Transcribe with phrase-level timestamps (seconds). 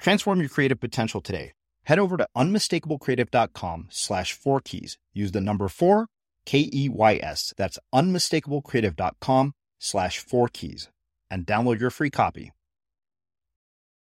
[0.00, 1.52] Transform your creative potential today.
[1.84, 4.98] Head over to unmistakablecreative.com slash four keys.
[5.12, 6.06] Use the number four,
[6.46, 7.52] K E Y S.
[7.56, 10.88] That's unmistakablecreative.com slash four keys
[11.30, 12.52] and download your free copy.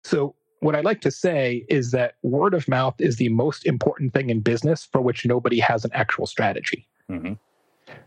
[0.04, 4.14] So, what I like to say is that word of mouth is the most important
[4.14, 6.88] thing in business for which nobody has an actual strategy.
[7.10, 7.34] Mm-hmm.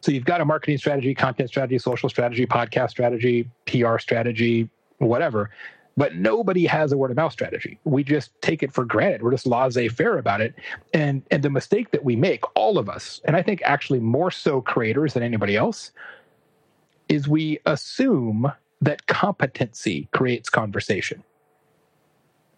[0.02, 5.52] So, you've got a marketing strategy, content strategy, social strategy, podcast strategy, PR strategy, whatever
[5.98, 7.80] but nobody has a word of mouth strategy.
[7.84, 9.22] We just take it for granted.
[9.22, 10.56] We're just laissez faire about it.
[10.94, 14.32] And and the mistake that we make, all of us, and I think actually more
[14.32, 15.92] so creators than anybody else,
[17.10, 21.24] is we assume that competency creates conversation.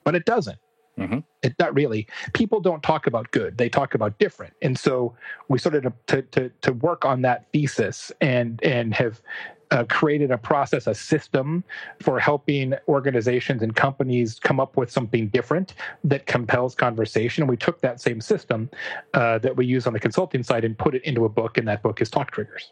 [0.04, 0.60] But it doesn't.
[1.00, 1.20] Mm-hmm.
[1.42, 2.08] It not really.
[2.34, 4.54] People don't talk about good; they talk about different.
[4.62, 5.16] And so
[5.48, 9.22] we started to to to work on that thesis and and have
[9.72, 11.64] uh, created a process, a system
[12.00, 17.44] for helping organizations and companies come up with something different that compels conversation.
[17.44, 18.70] And we took that same system
[19.14, 21.68] uh, that we use on the consulting side and put it into a book, and
[21.68, 22.72] that book is Talk Triggers.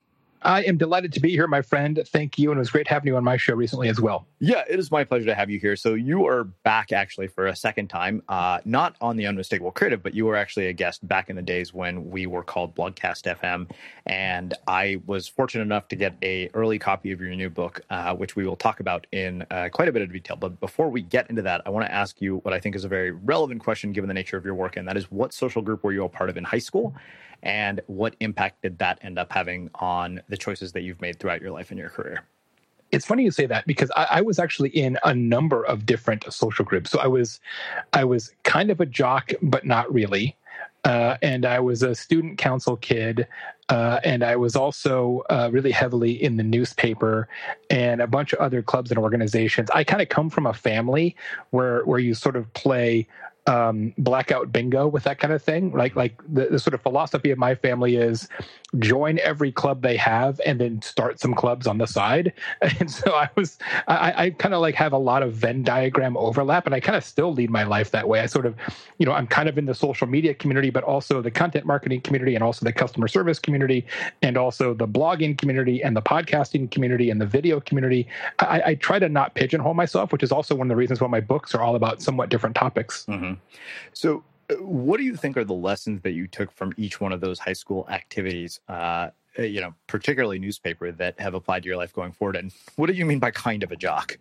[0.43, 2.01] I am delighted to be here, my friend.
[2.07, 2.49] Thank you.
[2.49, 4.25] And it was great having you on my show recently as well.
[4.39, 5.75] Yeah, it is my pleasure to have you here.
[5.75, 10.01] So, you are back actually for a second time, uh, not on the Unmistakable Creative,
[10.01, 13.37] but you were actually a guest back in the days when we were called Blogcast
[13.39, 13.69] FM.
[14.07, 18.15] And I was fortunate enough to get a early copy of your new book, uh,
[18.15, 20.37] which we will talk about in uh, quite a bit of detail.
[20.37, 22.83] But before we get into that, I want to ask you what I think is
[22.83, 25.61] a very relevant question given the nature of your work, and that is what social
[25.61, 26.95] group were you a part of in high school?
[27.43, 31.41] And what impact did that end up having on the choices that you've made throughout
[31.41, 32.23] your life and your career?
[32.91, 36.25] It's funny you say that because I, I, was actually in a number of different
[36.31, 36.91] social groups.
[36.91, 37.39] So I was,
[37.93, 40.35] I was kind of a jock, but not really.
[40.83, 43.27] Uh, and I was a student council kid,
[43.69, 47.27] uh, and I was also uh, really heavily in the newspaper
[47.69, 49.69] and a bunch of other clubs and organizations.
[49.69, 51.15] I kind of come from a family
[51.51, 53.07] where where you sort of play
[53.47, 55.71] um, blackout bingo with that kind of thing.
[55.71, 58.27] Like like the, the, sort of philosophy of my family is
[58.79, 62.33] join every club they have and then start some clubs on the side.
[62.79, 63.57] And so I was
[63.87, 66.95] I, I kind of like have a lot of Venn diagram overlap, and I kind
[66.95, 68.21] of still lead my life that way.
[68.21, 68.55] I sort of
[68.97, 72.01] you know I'm kind of in the social media community, but also the content marketing
[72.01, 73.85] community, and also the customer service community,
[74.21, 78.07] and also the blogging community, and the podcasting community, and the video community.
[78.39, 81.07] I, I try to not pigeonhole myself, which is also one of the reasons why
[81.07, 83.05] my books are all about somewhat different topics.
[83.07, 83.33] Mm-hmm.
[83.93, 84.23] So,
[84.59, 87.39] what do you think are the lessons that you took from each one of those
[87.39, 88.59] high school activities?
[88.67, 89.09] Uh,
[89.39, 92.35] uh, you know, particularly newspaper that have applied to your life going forward.
[92.35, 94.17] And what do you mean by kind of a jock?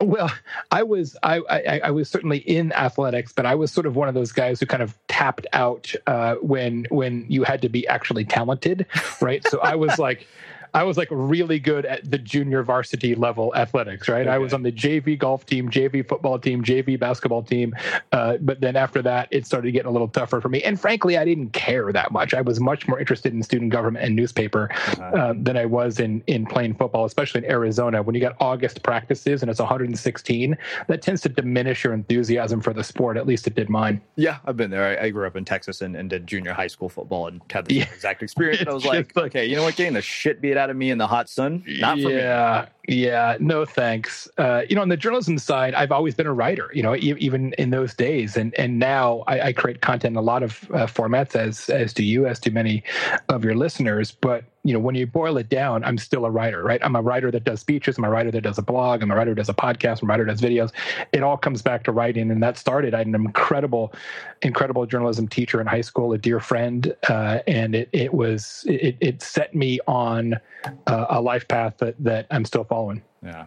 [0.00, 0.32] Well,
[0.70, 4.08] I was I, I, I was certainly in athletics, but I was sort of one
[4.08, 7.86] of those guys who kind of tapped out uh, when when you had to be
[7.86, 8.86] actually talented,
[9.20, 9.46] right?
[9.48, 10.26] so I was like.
[10.74, 14.22] I was like really good at the junior varsity level athletics, right?
[14.22, 14.30] Okay.
[14.30, 17.74] I was on the JV golf team, JV football team, JV basketball team.
[18.12, 20.62] Uh, but then after that, it started getting a little tougher for me.
[20.62, 22.34] And frankly, I didn't care that much.
[22.34, 25.04] I was much more interested in student government and newspaper uh-huh.
[25.04, 28.02] uh, than I was in in playing football, especially in Arizona.
[28.02, 30.56] When you got August practices and it's 116,
[30.86, 33.16] that tends to diminish your enthusiasm for the sport.
[33.16, 34.00] At least it did mine.
[34.16, 35.00] Yeah, I've been there.
[35.00, 37.66] I, I grew up in Texas and, and, did junior high school football and had
[37.66, 37.84] the yeah.
[37.84, 38.66] exact experience.
[38.66, 39.76] I was like, like, okay, you know what?
[39.76, 41.64] Getting the shit beat out of me in the hot sun.
[41.66, 42.96] Not for yeah, me.
[42.96, 43.36] Yeah, Yeah.
[43.40, 44.28] no thanks.
[44.38, 46.70] Uh, you know, on the journalism side, I've always been a writer.
[46.72, 50.16] You know, e- even in those days, and and now I, I create content in
[50.16, 52.84] a lot of uh, formats, as as do you, as do many
[53.28, 54.12] of your listeners.
[54.12, 56.80] But you know, when you boil it down, I'm still a writer, right?
[56.82, 57.96] I'm a writer that does speeches.
[57.96, 59.02] I'm a writer that does a blog.
[59.02, 60.02] I'm a writer that does a podcast.
[60.02, 60.72] I'm a writer that does videos.
[61.12, 62.92] It all comes back to writing, and that started.
[62.92, 63.94] I had an incredible,
[64.42, 68.96] incredible journalism teacher in high school, a dear friend, uh, and it it was it
[69.00, 70.34] it set me on
[70.86, 73.02] uh, a life path that that I'm still following.
[73.22, 73.46] Yeah.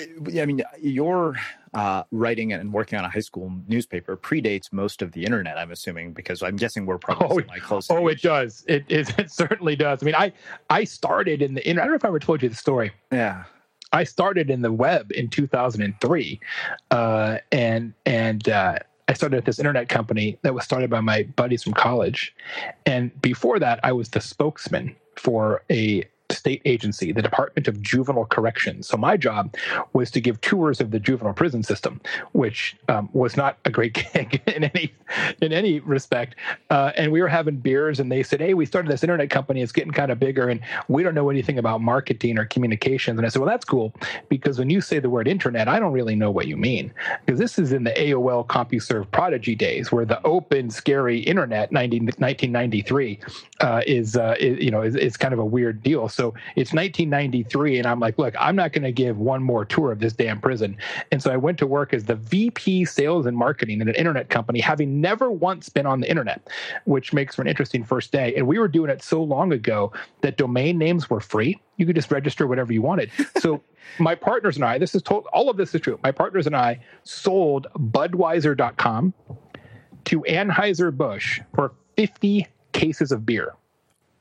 [0.00, 1.34] I mean, your
[1.74, 5.58] uh, writing and working on a high school newspaper predates most of the internet.
[5.58, 7.90] I'm assuming because I'm guessing we're probably oh, close.
[7.90, 8.64] Oh, it does.
[8.68, 10.02] It, it, it certainly does.
[10.02, 10.32] I mean, I
[10.70, 11.66] I started in the.
[11.66, 11.82] internet.
[11.82, 12.92] I don't know if I ever told you the story.
[13.12, 13.44] Yeah.
[13.92, 16.40] I started in the web in 2003,
[16.90, 21.22] uh, and and uh, I started at this internet company that was started by my
[21.22, 22.34] buddies from college,
[22.84, 26.04] and before that, I was the spokesman for a
[26.38, 28.88] state agency, the Department of Juvenile Corrections.
[28.88, 29.54] So my job
[29.92, 32.00] was to give tours of the juvenile prison system,
[32.32, 34.92] which um, was not a great gig in any
[35.42, 36.36] in any respect.
[36.70, 39.62] Uh, and we were having beers, and they said, "Hey, we started this internet company.
[39.62, 43.26] It's getting kind of bigger, and we don't know anything about marketing or communications." And
[43.26, 43.92] I said, "Well, that's cool
[44.28, 46.92] because when you say the word internet, I don't really know what you mean
[47.24, 52.00] because this is in the AOL CompuServe Prodigy days, where the open, scary internet, 90,
[52.00, 53.20] 1993,
[53.60, 56.08] uh, is, uh, is, you know is, is kind of a weird deal.
[56.08, 59.92] So it's 1993, and I'm like, look, I'm not going to give one more tour
[59.92, 60.76] of this damn prison.
[61.12, 64.30] And so I went to work as the VP Sales and Marketing in an internet
[64.30, 66.48] company, having never once been on the internet,
[66.84, 68.34] which makes for an interesting first day.
[68.36, 69.92] And we were doing it so long ago
[70.22, 71.60] that domain names were free.
[71.76, 73.10] You could just register whatever you wanted.
[73.38, 73.62] So
[73.98, 75.98] my partners and I, this is told, all of this is true.
[76.02, 79.14] My partners and I sold Budweiser.com
[80.04, 83.54] to Anheuser-Busch for 50 cases of beer.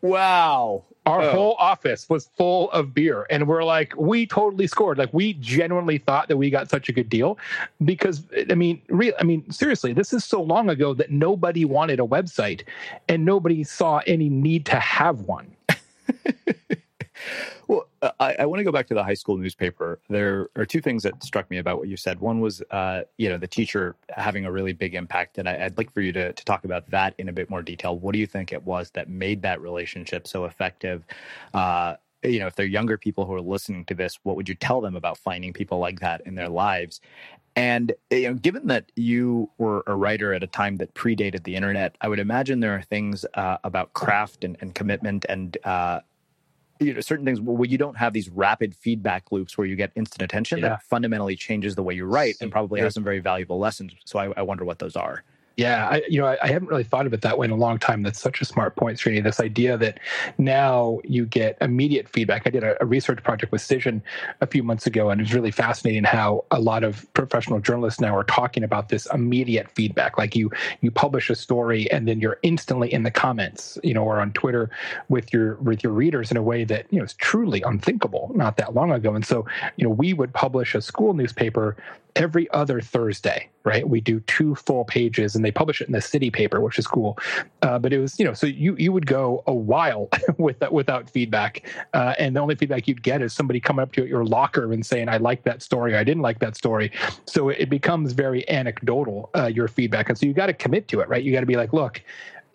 [0.01, 0.83] Wow.
[1.07, 1.31] Our oh.
[1.31, 3.25] whole office was full of beer.
[3.29, 4.97] And we're like, we totally scored.
[4.97, 7.37] Like we genuinely thought that we got such a good deal
[7.85, 12.01] because I mean, real I mean, seriously, this is so long ago that nobody wanted
[12.01, 12.63] a website
[13.07, 15.55] and nobody saw any need to have one.
[17.67, 19.99] Well, uh, I, I want to go back to the high school newspaper.
[20.09, 22.19] There are two things that struck me about what you said.
[22.19, 25.77] One was, uh, you know, the teacher having a really big impact, and I, would
[25.77, 27.97] like for you to, to talk about that in a bit more detail.
[27.97, 31.03] What do you think it was that made that relationship so effective?
[31.53, 34.55] Uh, you know, if they're younger people who are listening to this, what would you
[34.55, 37.01] tell them about finding people like that in their lives?
[37.55, 41.55] And you know, given that you were a writer at a time that predated the
[41.55, 46.01] internet, I would imagine there are things uh, about craft and, and commitment and uh,
[46.79, 49.91] you know certain things where you don't have these rapid feedback loops where you get
[49.95, 50.69] instant attention yeah.
[50.69, 53.93] that fundamentally changes the way you write and probably has some very valuable lessons.
[54.05, 55.23] So I, I wonder what those are
[55.57, 57.55] yeah, I, you know, I, I, haven't really thought of it that way in a
[57.55, 58.03] long time.
[58.03, 59.23] That's such a smart point, Srini.
[59.23, 59.99] This idea that
[60.37, 62.43] now you get immediate feedback.
[62.45, 64.03] I did a, a research project with Cision
[64.39, 67.99] a few months ago, and it was really fascinating how a lot of professional journalists
[67.99, 70.19] now are talking about this immediate feedback.
[70.19, 74.03] Like you, you publish a story, and then you're instantly in the comments, you know,
[74.03, 74.69] or on Twitter
[75.09, 78.57] with your with your readers in a way that you know is truly unthinkable not
[78.57, 79.15] that long ago.
[79.15, 81.75] And so, you know, we would publish a school newspaper
[82.15, 83.87] every other Thursday, right?
[83.87, 86.87] We do two full pages and they publish it in the city paper, which is
[86.87, 87.17] cool.
[87.61, 90.73] Uh, but it was, you know, so you, you would go a while with that,
[90.73, 91.67] without feedback.
[91.93, 94.25] Uh, and the only feedback you'd get is somebody coming up to you at your
[94.25, 95.95] locker and saying, I like that story.
[95.95, 96.91] I didn't like that story.
[97.25, 100.09] So it becomes very anecdotal, uh, your feedback.
[100.09, 101.23] And so you got to commit to it, right?
[101.23, 102.01] You got to be like, look,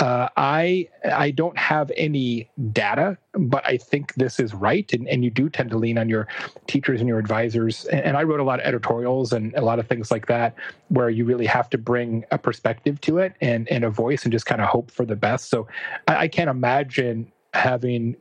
[0.02, 5.22] uh, I I don't have any data, but I think this is right, and, and
[5.22, 6.26] you do tend to lean on your
[6.66, 7.84] teachers and your advisors.
[7.84, 10.56] And, and, I wrote a lot of editorials and a lot of things like that,
[10.88, 14.32] where you really have to bring a perspective to it and and a voice, and
[14.32, 15.48] just kind of hope for the best.
[15.48, 15.68] So
[16.08, 18.16] I, I can't imagine having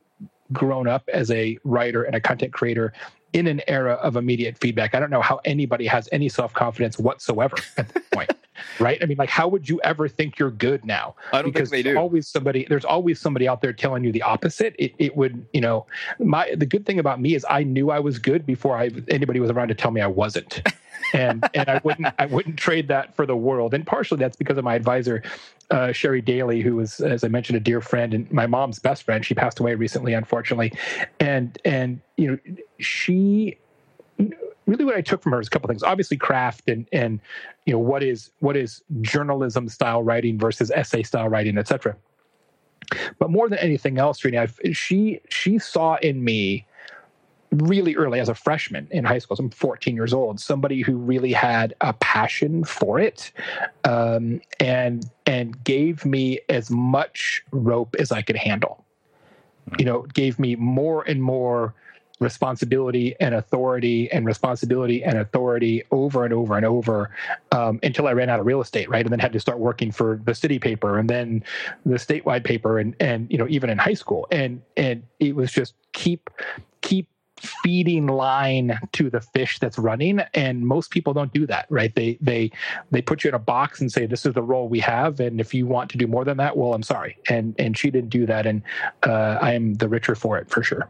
[0.54, 2.94] grown up as a writer and a content creator
[3.34, 4.94] in an era of immediate feedback.
[4.96, 8.32] I don't know how anybody has any self confidence whatsoever at this point.
[8.80, 9.02] right?
[9.02, 11.16] I mean, like, how would you ever think you're good now?
[11.32, 11.98] I don't because think they do.
[11.98, 12.66] Always somebody.
[12.68, 14.76] There's always somebody out there telling you the opposite.
[14.78, 15.86] It, it would, you know,
[16.20, 19.40] my the good thing about me is I knew I was good before I anybody
[19.40, 20.62] was around to tell me I wasn't.
[21.14, 23.74] and and I wouldn't I wouldn't trade that for the world.
[23.74, 25.24] And partially that's because of my advisor,
[25.72, 29.04] uh, Sherry Daly, who was, as I mentioned, a dear friend and my mom's best
[29.04, 29.26] friend.
[29.26, 30.74] She passed away recently, unfortunately,
[31.20, 32.38] and and you know
[32.80, 33.58] she
[34.66, 35.84] really what I took from her is a couple things.
[35.84, 37.20] Obviously, craft and and
[37.66, 41.96] you know what is what is journalism style writing versus essay style writing, etc.
[43.20, 46.66] But more than anything else, Srini, I've, she she saw in me
[47.52, 49.36] really early as a freshman in high school.
[49.36, 50.40] So I'm 14 years old.
[50.40, 53.32] Somebody who really had a passion for it,
[53.84, 58.86] um, and and gave me as much rope as I could handle.
[59.78, 61.74] You know, gave me more and more
[62.20, 67.10] responsibility and authority and responsibility and authority over and over and over
[67.52, 69.04] um, until I ran out of real estate, right?
[69.04, 71.44] And then had to start working for the city paper and then
[71.86, 75.52] the statewide paper and and you know even in high school and and it was
[75.52, 76.30] just keep
[76.82, 77.08] keep
[77.42, 80.20] feeding line to the fish that's running.
[80.34, 81.94] And most people don't do that right?
[81.96, 82.52] They they
[82.92, 85.20] they put you in a box and say this is the role we have.
[85.20, 87.18] And if you want to do more than that well i'm sorry.
[87.30, 88.46] And and she didn't do that.
[88.46, 88.62] And
[89.04, 90.90] uh, i am the richer for it for sure.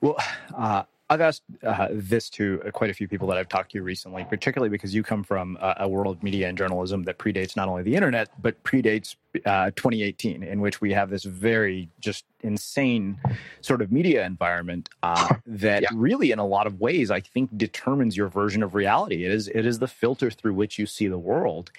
[0.00, 0.16] Well,
[0.56, 4.24] uh, I've asked uh, this to quite a few people that I've talked to recently,
[4.24, 7.68] particularly because you come from a, a world of media and journalism that predates not
[7.68, 13.18] only the internet, but predates uh, 2018, in which we have this very just insane
[13.60, 15.88] sort of media environment uh, that yeah.
[15.94, 19.24] really, in a lot of ways, I think determines your version of reality.
[19.24, 21.72] It is it is the filter through which you see the world,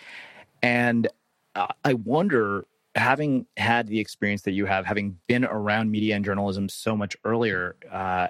[0.62, 1.08] and
[1.56, 6.26] uh, I wonder having had the experience that you have, having been around media and
[6.26, 8.28] journalism so much earlier, uh,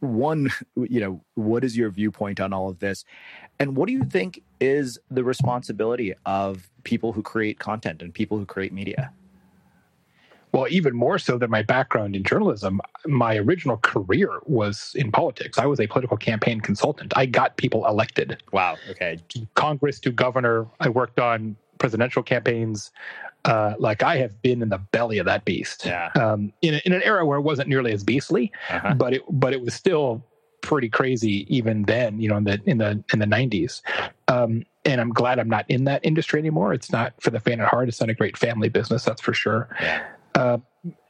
[0.00, 3.04] one, you know, what is your viewpoint on all of this?
[3.58, 8.38] And what do you think is the responsibility of people who create content and people
[8.38, 9.12] who create media?
[10.52, 15.58] Well, even more so than my background in journalism, my original career was in politics.
[15.58, 17.12] I was a political campaign consultant.
[17.16, 18.42] I got people elected.
[18.52, 18.76] Wow.
[18.90, 19.18] Okay.
[19.54, 20.66] Congress, to governor.
[20.80, 22.90] I worked on presidential campaigns.
[23.46, 25.86] Uh, like I have been in the belly of that beast.
[25.86, 26.10] Yeah.
[26.14, 28.94] Um, in, in an era where it wasn't nearly as beastly, uh-huh.
[28.94, 30.24] but it but it was still
[30.62, 32.20] pretty crazy even then.
[32.20, 33.82] You know, in the in the in the nineties.
[34.28, 36.72] Um, and I'm glad I'm not in that industry anymore.
[36.72, 37.88] It's not for the faint of heart.
[37.88, 39.68] It's not a great family business, that's for sure.
[39.80, 40.06] Yeah.
[40.34, 40.58] Uh,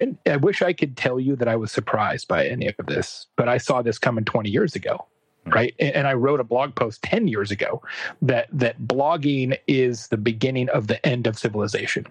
[0.01, 3.27] and I wish I could tell you that I was surprised by any of this,
[3.37, 5.07] but I saw this coming 20 years ago
[5.47, 5.75] right?
[5.79, 7.83] And i wrote a blog post 10 years ago
[8.23, 12.07] that that blogging is the beginning of the end of civilization.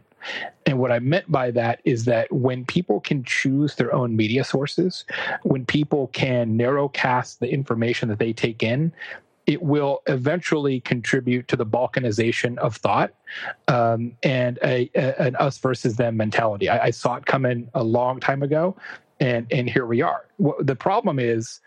[0.66, 4.44] And what i meant by that is that when people can choose their own media
[4.44, 5.06] sources
[5.44, 8.92] when people can narrowcast the information that they take in
[9.46, 13.14] it will eventually contribute to the balkanization of thought
[13.68, 16.68] um, and a, a, an us versus them mentality.
[16.68, 18.76] I, I saw it coming a long time ago
[19.20, 20.26] and and here we are.
[20.60, 21.62] The problem is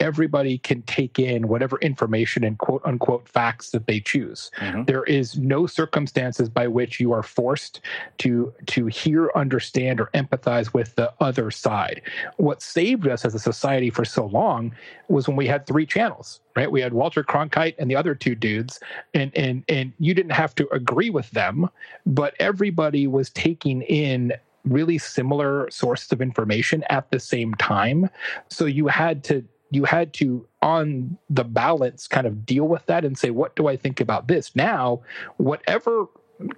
[0.00, 4.50] everybody can take in whatever information and quote unquote facts that they choose.
[4.58, 4.84] Mm-hmm.
[4.84, 7.80] There is no circumstances by which you are forced
[8.18, 12.02] to to hear, understand, or empathize with the other side.
[12.36, 14.74] What saved us as a society for so long
[15.08, 16.70] was when we had three channels, right?
[16.70, 18.80] We had Walter Cronkite and the other two dudes,
[19.14, 21.68] and and and you didn't have to agree with them,
[22.06, 24.32] but everybody was taking in
[24.64, 28.10] really similar sources of information at the same time.
[28.50, 33.04] So you had to you had to on the balance kind of deal with that
[33.04, 34.54] and say what do i think about this?
[34.56, 35.00] Now
[35.36, 36.06] whatever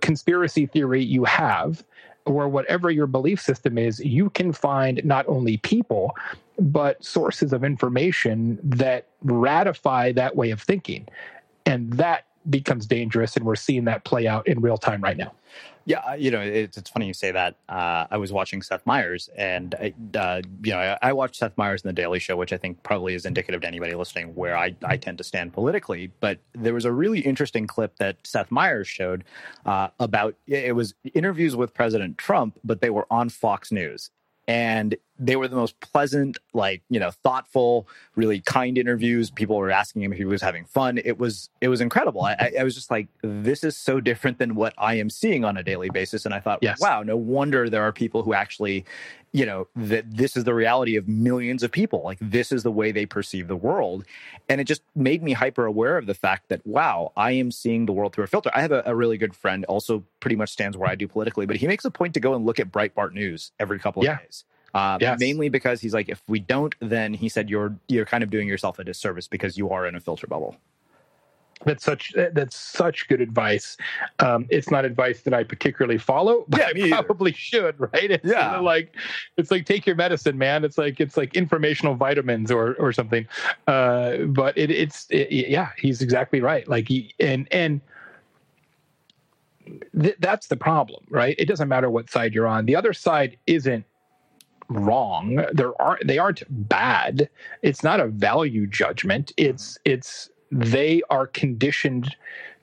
[0.00, 1.84] conspiracy theory you have
[2.26, 6.14] or whatever your belief system is you can find not only people
[6.58, 11.08] but sources of information that ratify that way of thinking.
[11.64, 15.32] And that becomes dangerous and we're seeing that play out in real time right now
[15.84, 17.56] yeah, you know, it's, it's funny you say that.
[17.68, 19.74] Uh, I was watching Seth Meyers, and
[20.14, 22.82] uh, you know, I, I watched Seth Meyers in the Daily Show, which I think
[22.82, 26.12] probably is indicative to anybody listening where I, I tend to stand politically.
[26.20, 29.24] But there was a really interesting clip that Seth Meyers showed
[29.64, 34.10] uh, about it was interviews with President Trump, but they were on Fox News,
[34.46, 37.86] and they were the most pleasant, like you know, thoughtful,
[38.16, 39.30] really kind interviews.
[39.30, 40.98] People were asking him if he was having fun.
[41.04, 42.22] It was it was incredible.
[42.22, 45.58] I, I was just like, this is so different than what I am seeing on
[45.58, 46.24] a daily basis.
[46.24, 46.80] And I thought, yes.
[46.80, 48.86] wow, no wonder there are people who actually,
[49.32, 52.02] you know, that this is the reality of millions of people.
[52.02, 54.06] Like this is the way they perceive the world,
[54.48, 57.84] and it just made me hyper aware of the fact that wow, I am seeing
[57.84, 58.50] the world through a filter.
[58.54, 61.44] I have a, a really good friend, also pretty much stands where I do politically,
[61.44, 64.06] but he makes a point to go and look at Breitbart News every couple of
[64.06, 64.16] yeah.
[64.18, 65.18] days uh, yes.
[65.18, 68.46] Mainly because he's like, if we don't, then he said you're you're kind of doing
[68.46, 70.56] yourself a disservice because you are in a filter bubble.
[71.64, 73.76] That's such that's such good advice.
[74.18, 78.10] Um, it's not advice that I particularly follow, but yeah, I probably should, right?
[78.10, 78.96] It's yeah, like
[79.36, 80.64] it's like take your medicine, man.
[80.64, 83.26] It's like it's like informational vitamins or or something.
[83.66, 86.66] Uh, but it, it's it, yeah, he's exactly right.
[86.66, 87.82] Like he, and and
[90.00, 91.34] th- that's the problem, right?
[91.38, 92.64] It doesn't matter what side you're on.
[92.64, 93.84] The other side isn't
[94.70, 95.44] wrong.
[95.52, 97.28] There aren't they aren't bad.
[97.62, 99.32] It's not a value judgment.
[99.36, 102.16] It's it's they are conditioned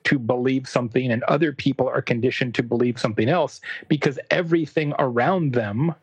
[0.04, 5.52] to believe something and other people are conditioned to believe something else because everything around
[5.52, 5.94] them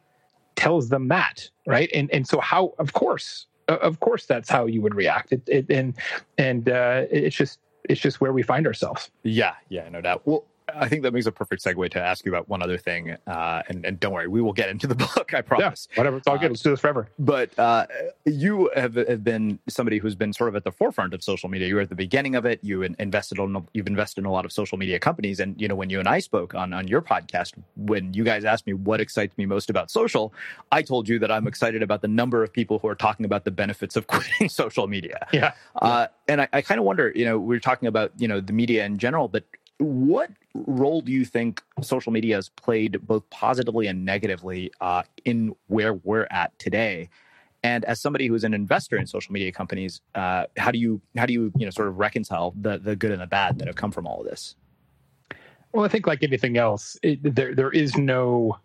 [0.55, 1.89] tells them that, right?
[1.93, 5.31] And and so how of course of course that's how you would react.
[5.31, 5.95] It, it and
[6.37, 9.09] and uh, it's just it's just where we find ourselves.
[9.23, 10.21] Yeah, yeah, no doubt.
[10.25, 13.15] Well, I think that makes a perfect segue to ask you about one other thing.
[13.27, 15.87] Uh, and, and, don't worry, we will get into the book, I promise.
[15.91, 16.17] Yeah, whatever.
[16.17, 16.51] It's all good.
[16.51, 17.07] Let's do this forever.
[17.19, 17.85] But uh,
[18.25, 21.67] you have, have, been somebody who's been sort of at the forefront of social media.
[21.67, 22.59] You were at the beginning of it.
[22.63, 25.39] You invested on, you've invested in a lot of social media companies.
[25.39, 28.43] And, you know, when you and I spoke on, on your podcast, when you guys
[28.43, 30.33] asked me what excites me most about social,
[30.71, 33.45] I told you that I'm excited about the number of people who are talking about
[33.45, 35.27] the benefits of quitting social media.
[35.31, 35.53] Yeah.
[35.75, 38.41] Uh, and I, I kind of wonder, you know, we we're talking about, you know,
[38.41, 39.43] the media in general, but
[39.77, 40.31] what
[40.65, 45.93] role do you think social media has played both positively and negatively uh, in where
[45.93, 47.09] we're at today?
[47.63, 51.25] And as somebody who's an investor in social media companies, uh, how do you how
[51.25, 53.75] do you you know sort of reconcile the the good and the bad that have
[53.75, 54.55] come from all of this?
[55.73, 58.57] Well, I think like anything else, it, there there is no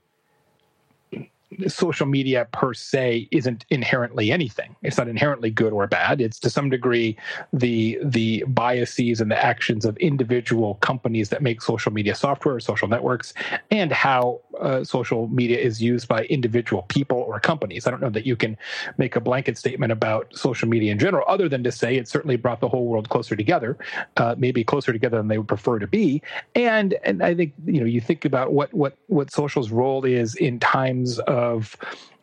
[1.67, 4.77] social media per se isn't inherently anything.
[4.83, 6.21] It's not inherently good or bad.
[6.21, 7.17] It's to some degree
[7.53, 12.61] the the biases and the actions of individual companies that make social media software or
[12.61, 13.35] social networks,
[13.71, 17.87] and how uh, social media is used by individual people or companies.
[17.87, 18.57] I don't know that you can
[18.97, 22.37] make a blanket statement about social media in general, other than to say it certainly
[22.37, 23.77] brought the whole world closer together,
[24.19, 26.23] uh, maybe closer together than they would prefer to be.
[26.55, 30.37] And and I think you know you think about what what what social's role is
[30.37, 31.77] in times of of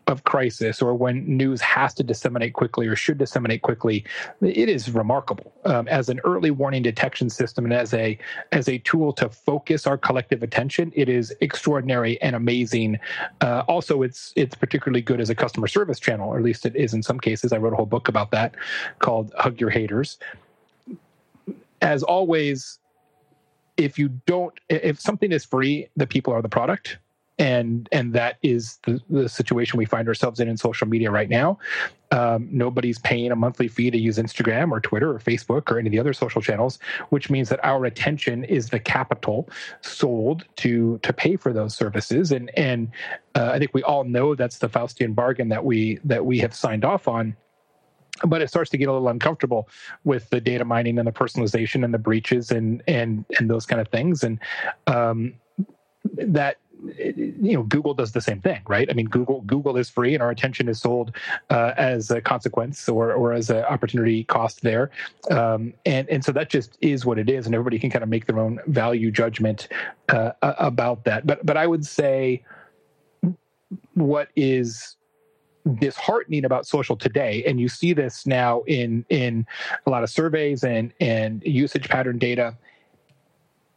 [0.08, 4.06] of crisis or when news has to disseminate quickly or should disseminate quickly,
[4.41, 8.17] it is remarkable um, as an early warning detection system and as a
[8.53, 10.93] as a tool to focus our collective attention.
[10.95, 12.99] It is extraordinary and amazing.
[13.41, 16.75] Uh, also, it's it's particularly good as a customer service channel, or at least it
[16.75, 17.51] is in some cases.
[17.51, 18.56] I wrote a whole book about that
[18.99, 20.17] called "Hug Your Haters."
[21.82, 22.80] As always,
[23.75, 26.97] if you don't, if something is free, the people are the product
[27.39, 31.30] and and that is the, the situation we find ourselves in in social media right
[31.30, 31.60] now.
[32.12, 35.88] Um, nobody's paying a monthly fee to use Instagram or Twitter or Facebook or any
[35.88, 39.50] of the other social channels, which means that our attention is the capital
[39.82, 42.32] sold to to pay for those services.
[42.32, 42.89] And and
[43.36, 46.54] uh, I think we all know that's the Faustian bargain that we that we have
[46.54, 47.36] signed off on
[48.26, 49.69] but it starts to get a little uncomfortable
[50.04, 53.80] with the data mining and the personalization and the breaches and and and those kind
[53.80, 54.39] of things and
[54.88, 55.36] um,
[56.13, 56.58] that
[56.96, 58.88] you know google does the same thing right?
[58.90, 61.16] I mean google google is free and our attention is sold
[61.50, 64.92] uh, as a consequence or or as an opportunity cost there.
[65.32, 68.10] Um, and and so that just is what it is and everybody can kind of
[68.10, 69.68] make their own value judgment
[70.10, 71.26] uh, about that.
[71.26, 72.44] But but i would say
[73.94, 74.96] what is
[75.76, 79.46] disheartening about social today and you see this now in in
[79.86, 82.56] a lot of surveys and and usage pattern data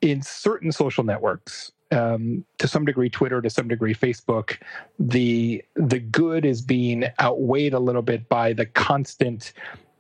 [0.00, 4.58] in certain social networks um, to some degree Twitter, to some degree Facebook,
[4.98, 9.52] the the good is being outweighed a little bit by the constant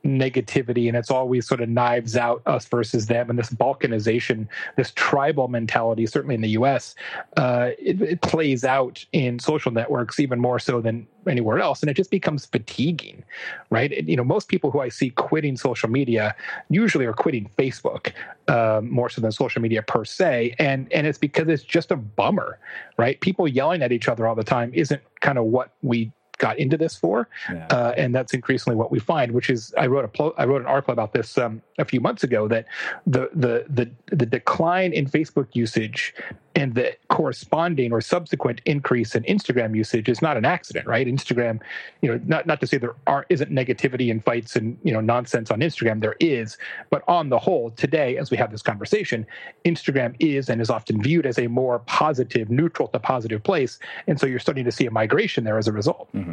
[0.04, 3.30] negativity and it's always sort of knives out us versus them.
[3.30, 6.94] And this balkanization this tribal mentality certainly in the us
[7.36, 11.82] uh, it, it, plays out in social networks even more so than anywhere else.
[11.82, 13.22] And it just becomes fatiguing
[13.70, 13.92] right?
[13.92, 16.34] It, you know most people who i see quitting social media
[16.68, 18.12] usually are quitting facebook
[18.48, 20.54] um, more so than social media per se.
[20.58, 22.58] And and it's because it's just a bummer
[23.00, 23.18] right?
[23.20, 26.76] People yelling at each other all the time isn't kind of what we got into
[26.76, 27.66] this for, yeah.
[27.70, 29.30] uh, and that's increasingly what we find.
[29.30, 32.00] Which is, I wrote a pl- I wrote an article about this um, a few
[32.00, 32.66] months ago that
[33.06, 36.14] the the the the decline in Facebook usage
[36.60, 41.06] and the corresponding or subsequent increase in Instagram usage is not an accident, right?
[41.06, 41.58] Instagram,
[42.02, 45.00] you know, not not to say there are isn't negativity and fights and you know
[45.00, 46.58] nonsense on Instagram, there is,
[46.90, 49.26] but on the whole, today as we have this conversation,
[49.64, 54.20] Instagram is and is often viewed as a more positive, neutral to positive place, and
[54.20, 56.08] so you're starting to see a migration there as a result.
[56.14, 56.32] Mm-hmm.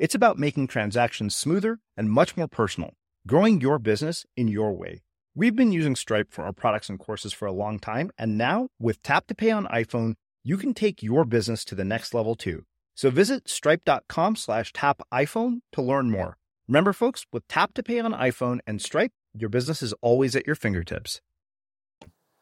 [0.00, 2.94] It's about making transactions smoother and much more personal,
[3.26, 5.02] growing your business in your way.
[5.34, 8.68] We've been using Stripe for our products and courses for a long time, and now
[8.78, 12.34] with Tap to Pay on iPhone, you can take your business to the next level
[12.34, 12.64] too.
[12.94, 16.38] So visit stripe.com slash tap iPhone to learn more.
[16.66, 20.46] Remember, folks, with Tap to Pay on iPhone and Stripe, your business is always at
[20.46, 21.20] your fingertips.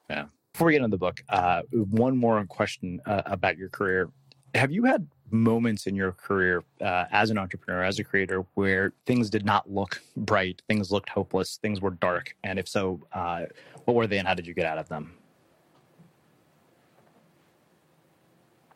[0.09, 0.27] Yeah.
[0.53, 4.11] Before we get into the book, uh, one more question uh, about your career.
[4.55, 8.93] Have you had moments in your career uh, as an entrepreneur, as a creator, where
[9.07, 12.35] things did not look bright, things looked hopeless, things were dark?
[12.45, 13.47] And if so, uh,
[13.85, 15.15] what were they and how did you get out of them?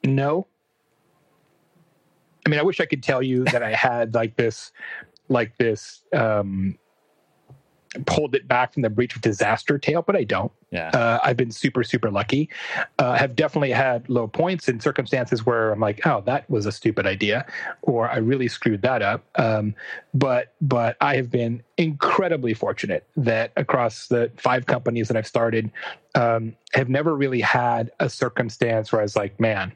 [0.04, 0.46] No.
[2.44, 4.72] I mean, I wish I could tell you that I had like this,
[5.28, 6.76] like this, um,
[8.06, 10.50] pulled it back from the breach of disaster tale, but I don't.
[10.70, 10.88] Yeah.
[10.88, 12.48] Uh, I've been super, super lucky.
[12.98, 16.72] Uh, have definitely had low points in circumstances where I'm like, oh, that was a
[16.72, 17.46] stupid idea,
[17.82, 19.24] or I really screwed that up.
[19.36, 19.74] Um,
[20.14, 25.70] but but I have been incredibly fortunate that across the five companies that I've started,
[26.14, 29.72] um, have never really had a circumstance where I was like, man,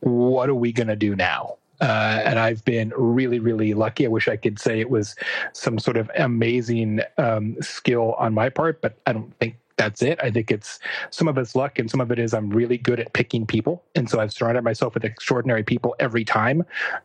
[0.00, 1.56] what are we going to do now?
[1.80, 4.06] Uh, and I've been really, really lucky.
[4.06, 5.14] I wish I could say it was
[5.52, 10.18] some sort of amazing um, skill on my part, but I don't think that's it.
[10.22, 10.78] I think it's
[11.10, 13.84] some of it's luck and some of it is I'm really good at picking people.
[13.94, 16.64] And so I've surrounded myself with extraordinary people every time.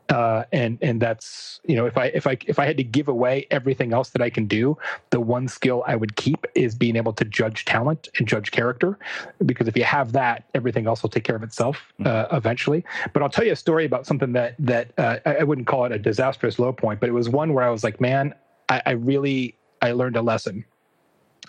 [0.10, 3.08] Uh, and, and that's, you know, if I, if I, if I had to give
[3.08, 4.78] away everything else that I can do,
[5.10, 8.98] the one skill I would keep is being able to judge talent and judge character.
[9.46, 12.08] Because if you have that, everything else will take care of itself hmm.
[12.08, 12.86] uh, eventually.
[13.14, 15.92] But I'll tell you a story about something that, that uh, I wouldn't call it
[15.92, 18.34] a disastrous low point, but it was one where I was like, man,
[18.70, 20.66] I, I really, I learned a lesson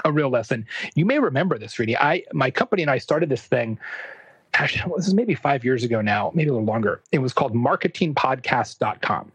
[0.04, 0.66] a real lesson.
[0.94, 1.96] You may remember this, Rudy.
[1.96, 3.78] I my company and I started this thing.
[4.52, 7.00] Gosh, this is maybe five years ago now, maybe a little longer.
[7.10, 9.32] It was called marketingpodcast.com.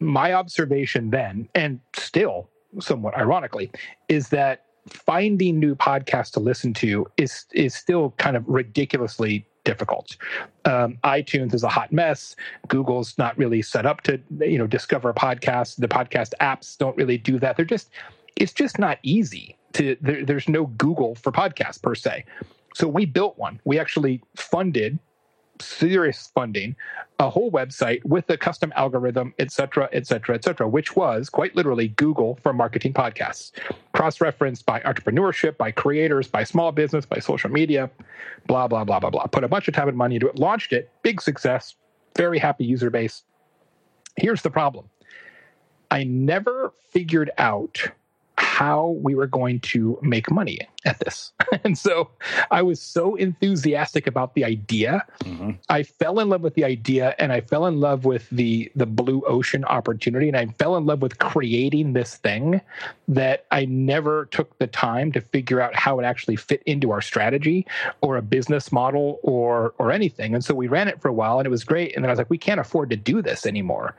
[0.00, 3.70] My observation then, and still somewhat ironically,
[4.08, 10.16] is that finding new podcasts to listen to is is still kind of ridiculously difficult.
[10.64, 12.36] Um, iTunes is a hot mess.
[12.68, 15.76] Google's not really set up to you know discover podcasts.
[15.76, 17.56] The podcast apps don't really do that.
[17.56, 17.90] They're just
[18.36, 22.24] it's just not easy to there, there's no google for podcasts per se.
[22.74, 23.60] So we built one.
[23.64, 24.98] We actually funded
[25.58, 26.76] serious funding
[27.18, 31.30] a whole website with a custom algorithm et cetera et cetera et cetera which was
[31.30, 33.52] quite literally google for marketing podcasts.
[33.94, 37.90] Cross-referenced by entrepreneurship by creators by small business by social media
[38.46, 39.24] blah blah blah blah blah.
[39.26, 41.74] Put a bunch of time and money into it launched it big success
[42.16, 43.22] very happy user base.
[44.16, 44.90] Here's the problem.
[45.90, 47.90] I never figured out
[48.56, 51.32] how we were going to make money at this.
[51.64, 52.10] and so
[52.50, 55.04] I was so enthusiastic about the idea.
[55.24, 55.52] Mm-hmm.
[55.68, 58.86] I fell in love with the idea and I fell in love with the the
[58.86, 62.60] blue ocean opportunity and I fell in love with creating this thing
[63.08, 67.00] that I never took the time to figure out how it actually fit into our
[67.00, 67.66] strategy
[68.00, 70.34] or a business model or or anything.
[70.34, 72.12] And so we ran it for a while and it was great and then I
[72.12, 73.96] was like we can't afford to do this anymore.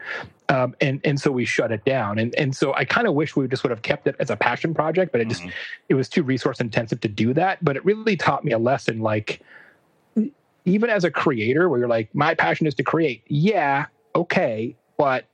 [0.49, 2.17] Um, and and so we shut it down.
[2.17, 4.37] And and so I kind of wish we just would have kept it as a
[4.37, 5.49] passion project, but it just mm-hmm.
[5.89, 7.63] it was too resource intensive to do that.
[7.63, 8.99] But it really taught me a lesson.
[8.99, 9.41] Like
[10.65, 13.23] even as a creator, where you're like, my passion is to create.
[13.27, 13.85] Yeah,
[14.15, 15.25] okay, but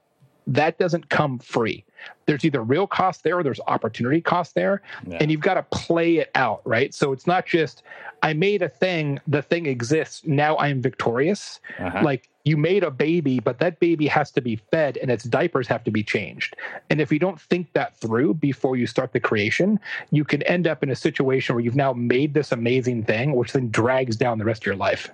[0.45, 1.83] that doesn't come free.
[2.25, 5.17] There's either real cost there or there's opportunity cost there, yeah.
[5.19, 6.93] and you've got to play it out, right?
[6.93, 7.83] So it's not just
[8.21, 11.59] I made a thing, the thing exists, now I am victorious.
[11.79, 12.01] Uh-huh.
[12.03, 15.67] Like you made a baby, but that baby has to be fed and its diapers
[15.67, 16.55] have to be changed.
[16.89, 19.79] And if you don't think that through before you start the creation,
[20.11, 23.53] you can end up in a situation where you've now made this amazing thing, which
[23.53, 25.09] then drags down the rest of your life.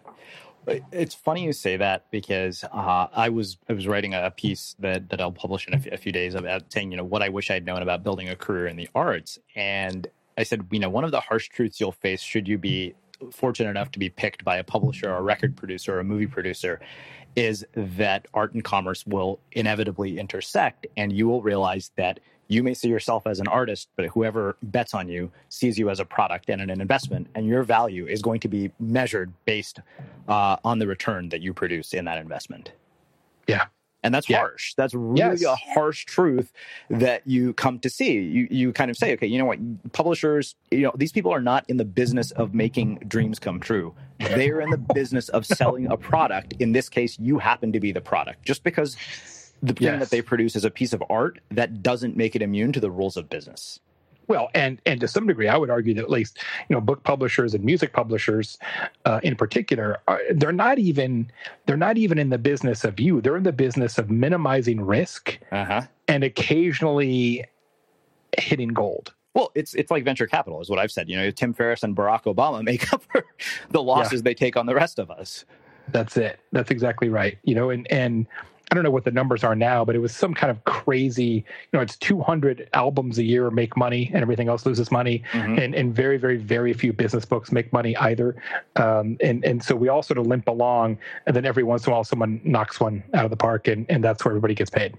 [0.91, 5.09] It's funny you say that because uh, I was I was writing a piece that,
[5.09, 7.29] that I'll publish in a, f- a few days about saying you know what I
[7.29, 10.05] wish I'd known about building a career in the arts, and
[10.37, 12.93] I said you know one of the harsh truths you'll face should you be
[13.31, 16.27] fortunate enough to be picked by a publisher or a record producer or a movie
[16.27, 16.79] producer
[17.35, 22.73] is that art and commerce will inevitably intersect and you will realize that you may
[22.73, 26.49] see yourself as an artist, but whoever bets on you sees you as a product
[26.49, 29.79] and an investment, and your value is going to be measured based
[30.27, 32.71] uh, on the return that you produce in that investment.
[33.47, 33.65] Yeah.
[34.03, 34.37] And that's Yeah.
[34.39, 34.73] harsh.
[34.75, 35.43] That's really Yes.
[35.43, 36.51] a harsh truth
[36.89, 38.13] that you come to see.
[38.19, 39.59] You you kind of say, okay, you know what,
[39.91, 43.93] publishers, you know, these people are not in the business of making dreams come true.
[44.19, 46.53] They are in the business of selling a product.
[46.59, 48.45] In this case, you happen to be the product.
[48.45, 48.95] Just because
[49.61, 49.99] the thing Yes.
[49.99, 52.89] that they produce is a piece of art, that doesn't make it immune to the
[52.91, 53.79] rules of business.
[54.29, 56.37] Well, and and to some degree, I would argue that at least
[56.69, 58.57] you know book publishers and music publishers,
[59.03, 61.29] uh, in particular, are, they're not even
[61.65, 63.19] they're not even in the business of you.
[63.21, 65.81] They're in the business of minimizing risk Uh huh.
[66.07, 67.43] and occasionally
[68.37, 69.13] hitting gold.
[69.33, 71.09] Well, it's it's like venture capital, is what I've said.
[71.09, 73.25] You know, Tim Ferriss and Barack Obama make up for
[73.71, 75.45] the losses they take on the rest of us.
[75.91, 76.39] That's it.
[76.51, 77.39] That's exactly right.
[77.43, 78.27] You know, and and
[78.71, 81.23] I don't know what the numbers are now, but it was some kind of crazy.
[81.23, 85.59] You know, it's 200 albums a year make money, and everything else loses money, Mhm.
[85.59, 88.35] and and very very very few business books make money either.
[88.75, 91.91] Um, and and so we all sort of limp along, and then every once in
[91.91, 94.69] a while someone knocks one out of the park, and and that's where everybody gets
[94.69, 94.95] paid.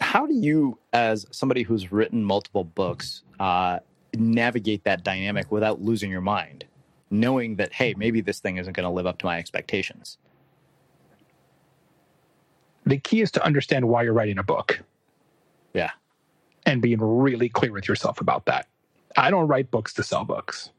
[0.00, 3.80] How do you, as somebody who's written multiple books, uh,
[4.16, 6.64] navigate that dynamic without losing your mind,
[7.10, 10.18] knowing that hey, maybe this thing isn't going to live up to my expectations?
[12.86, 14.82] The key is to understand why you're writing a book.
[15.74, 15.90] Yeah.
[16.66, 18.68] and being really clear with yourself about that.
[19.16, 20.70] I don't write books to sell books.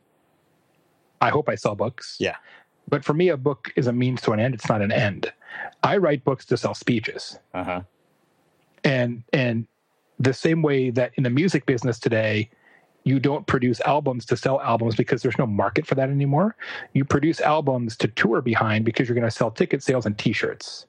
[1.21, 2.17] I hope I sell books.
[2.19, 2.35] Yeah.
[2.89, 4.53] But for me, a book is a means to an end.
[4.53, 5.31] It's not an end.
[5.83, 7.37] I write books to sell speeches.
[7.53, 7.81] Uh huh.
[8.83, 9.67] And and
[10.19, 12.49] the same way that in the music business today,
[13.03, 16.55] you don't produce albums to sell albums because there's no market for that anymore.
[16.93, 20.85] You produce albums to tour behind because you're going to sell ticket sales and t-shirts.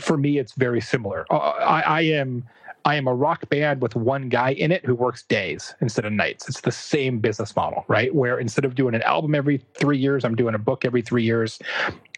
[0.00, 1.26] For me, it's very similar.
[1.30, 2.44] Uh, I, I am
[2.86, 6.12] I am a rock band with one guy in it who works days instead of
[6.12, 6.48] nights.
[6.50, 8.14] It's the same business model, right?
[8.14, 11.22] Where instead of doing an album every three years, I'm doing a book every three
[11.22, 11.58] years.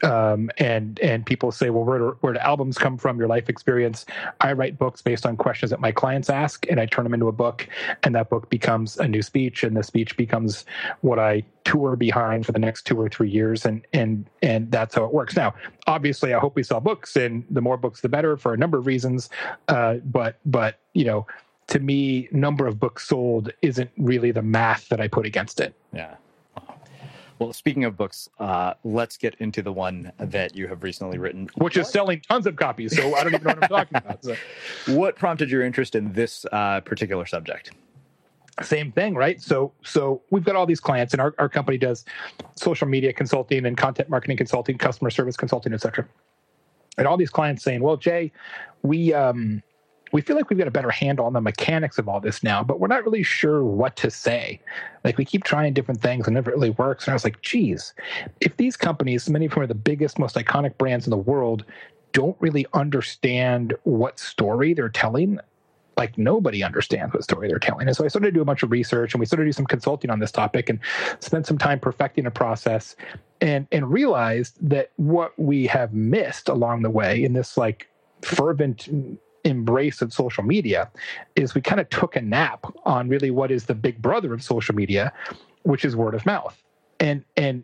[0.02, 3.16] Um, and and people say, well, where do, where do albums come from?
[3.16, 4.06] Your life experience.
[4.40, 7.28] I write books based on questions that my clients ask, and I turn them into
[7.28, 7.68] a book,
[8.02, 10.64] and that book becomes a new speech, and the speech becomes
[11.00, 14.96] what I tour behind for the next two or three years, and and and that's
[14.96, 15.36] how it works.
[15.36, 15.54] Now,
[15.86, 18.78] obviously, I hope we sell books, and the more books, the better, for a number
[18.78, 19.30] of reasons.
[19.68, 21.26] Uh, but but you know,
[21.68, 25.74] to me, number of books sold isn't really the math that I put against it.
[25.92, 26.14] Yeah.
[27.38, 31.50] Well, speaking of books, uh, let's get into the one that you have recently written.
[31.56, 34.24] Which is selling tons of copies, so I don't even know what I'm talking about.
[34.24, 34.36] So.
[34.94, 37.72] What prompted your interest in this uh, particular subject?
[38.62, 39.40] Same thing right?
[39.40, 42.04] So so we've got all these clients and our, our company does
[42.56, 46.06] social media consulting and content marketing consulting customer service consulting etc
[46.98, 48.32] and all these clients saying well jay
[48.82, 49.62] we um
[50.12, 52.62] we feel like we've got a better handle on the mechanics of all this now
[52.62, 54.60] but we're not really sure what to say.
[55.04, 57.04] Like we keep trying different things and never really works.
[57.04, 57.92] And i was like geez
[58.40, 61.64] if these companies many of whom are the biggest most iconic brands in the world
[62.12, 65.38] don't really understand what story they're telling
[65.96, 67.86] like nobody understands what story they're telling.
[67.86, 69.52] And so I started to do a bunch of research and we started to do
[69.52, 70.78] some consulting on this topic and
[71.20, 72.96] spent some time perfecting a process
[73.40, 77.88] and and realized that what we have missed along the way in this like
[78.22, 78.88] fervent
[79.44, 80.90] embrace of social media
[81.36, 84.42] is we kind of took a nap on really what is the big brother of
[84.42, 85.12] social media,
[85.62, 86.62] which is word of mouth.
[87.00, 87.62] And and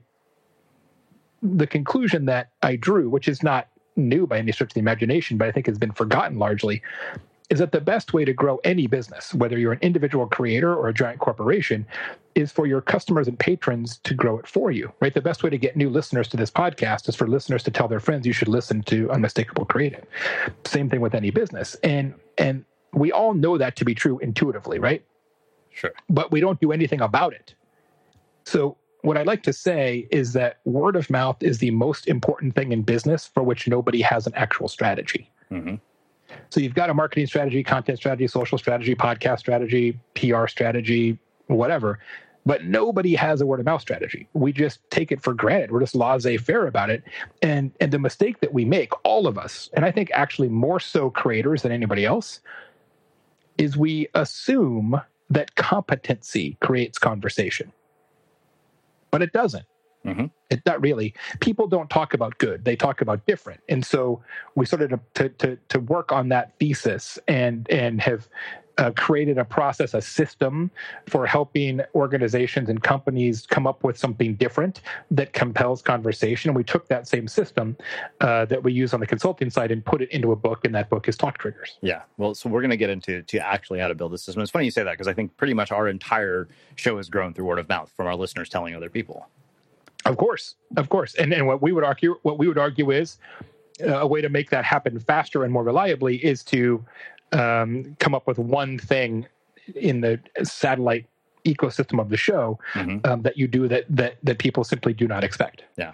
[1.42, 5.36] the conclusion that I drew, which is not new by any stretch of the imagination,
[5.36, 6.82] but I think has been forgotten largely,
[7.52, 10.88] is that the best way to grow any business, whether you're an individual creator or
[10.88, 11.86] a giant corporation,
[12.34, 15.12] is for your customers and patrons to grow it for you, right?
[15.12, 17.88] The best way to get new listeners to this podcast is for listeners to tell
[17.88, 20.02] their friends you should listen to Unmistakable Creative.
[20.64, 21.76] Same thing with any business.
[21.84, 25.04] And and we all know that to be true intuitively, right?
[25.68, 25.92] Sure.
[26.08, 27.54] But we don't do anything about it.
[28.46, 32.54] So what I'd like to say is that word of mouth is the most important
[32.54, 35.30] thing in business for which nobody has an actual strategy.
[35.50, 35.74] Mm-hmm.
[36.50, 41.98] So you've got a marketing strategy, content strategy, social strategy, podcast strategy, PR strategy, whatever.
[42.44, 44.28] but nobody has a word of mouth strategy.
[44.32, 45.70] We just take it for granted.
[45.70, 47.04] We're just laissez faire about it.
[47.40, 50.80] And and the mistake that we make, all of us, and I think actually more
[50.80, 52.40] so creators than anybody else,
[53.58, 57.72] is we assume that competency creates conversation.
[59.10, 59.64] But it doesn't.
[60.04, 60.26] Mm-hmm.
[60.50, 61.14] It not really.
[61.40, 63.60] People don't talk about good; they talk about different.
[63.68, 64.22] And so
[64.54, 68.28] we started to to to work on that thesis and and have
[68.78, 70.70] uh, created a process, a system
[71.06, 74.80] for helping organizations and companies come up with something different
[75.10, 76.50] that compels conversation.
[76.50, 77.76] And we took that same system
[78.20, 80.74] uh, that we use on the consulting side and put it into a book, and
[80.74, 81.78] that book is Talk Triggers.
[81.80, 82.02] Yeah.
[82.16, 84.42] Well, so we're going to get into to actually how to build a system.
[84.42, 87.34] It's funny you say that because I think pretty much our entire show has grown
[87.34, 89.28] through word of mouth from our listeners telling other people.
[90.04, 93.18] Of course, of course, and and what we would argue, what we would argue is
[93.80, 96.84] uh, a way to make that happen faster and more reliably is to
[97.32, 99.26] um, come up with one thing
[99.74, 101.06] in the satellite
[101.44, 102.98] ecosystem of the show mm-hmm.
[103.10, 105.64] um, that you do that that that people simply do not expect.
[105.76, 105.92] Yeah.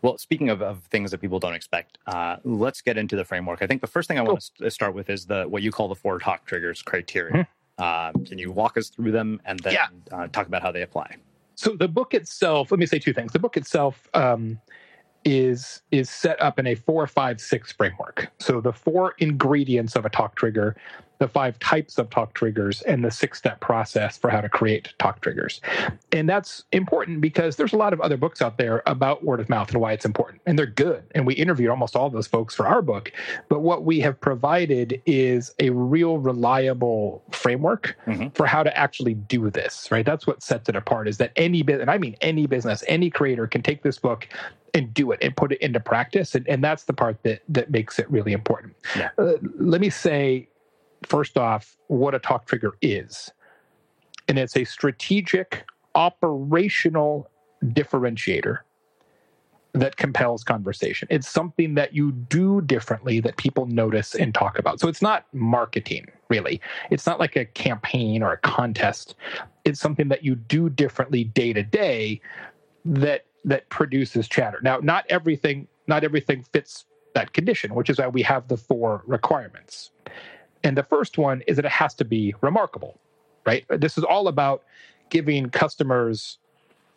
[0.00, 3.62] Well, speaking of, of things that people don't expect, uh, let's get into the framework.
[3.62, 4.68] I think the first thing I want to oh.
[4.68, 7.32] start with is the what you call the four talk triggers criteria.
[7.32, 7.82] Mm-hmm.
[7.82, 9.86] Uh, can you walk us through them and then yeah.
[10.12, 11.16] uh, talk about how they apply?
[11.58, 13.32] So the book itself, let me say two things.
[13.32, 14.60] The book itself um,
[15.24, 18.30] is is set up in a four, five, six framework.
[18.38, 20.76] So the four ingredients of a talk trigger
[21.18, 24.92] the five types of talk triggers and the six step process for how to create
[24.98, 25.60] talk triggers.
[26.12, 29.48] And that's important because there's a lot of other books out there about word of
[29.48, 30.42] mouth and why it's important.
[30.46, 31.02] And they're good.
[31.14, 33.12] And we interviewed almost all those folks for our book.
[33.48, 38.28] But what we have provided is a real reliable framework mm-hmm.
[38.28, 40.06] for how to actually do this, right?
[40.06, 43.10] That's what sets it apart is that any business, and I mean any business, any
[43.10, 44.28] creator can take this book
[44.74, 46.34] and do it and put it into practice.
[46.34, 48.76] And, and that's the part that, that makes it really important.
[48.96, 49.10] Yeah.
[49.18, 50.48] Uh, let me say
[51.04, 53.30] first off what a talk trigger is.
[54.28, 57.30] And it's a strategic operational
[57.64, 58.58] differentiator
[59.74, 61.06] that compels conversation.
[61.10, 64.80] It's something that you do differently that people notice and talk about.
[64.80, 66.60] So it's not marketing, really.
[66.90, 69.14] It's not like a campaign or a contest.
[69.64, 72.20] It's something that you do differently day to day
[72.84, 74.58] that that produces chatter.
[74.62, 76.84] Now, not everything not everything fits
[77.14, 79.90] that condition, which is why we have the four requirements.
[80.64, 82.98] And the first one is that it has to be remarkable,
[83.46, 83.64] right?
[83.68, 84.64] This is all about
[85.10, 86.38] giving customers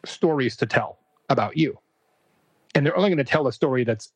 [0.05, 0.97] stories to tell
[1.29, 1.77] about you.
[2.73, 4.11] And they're only going to tell a story that's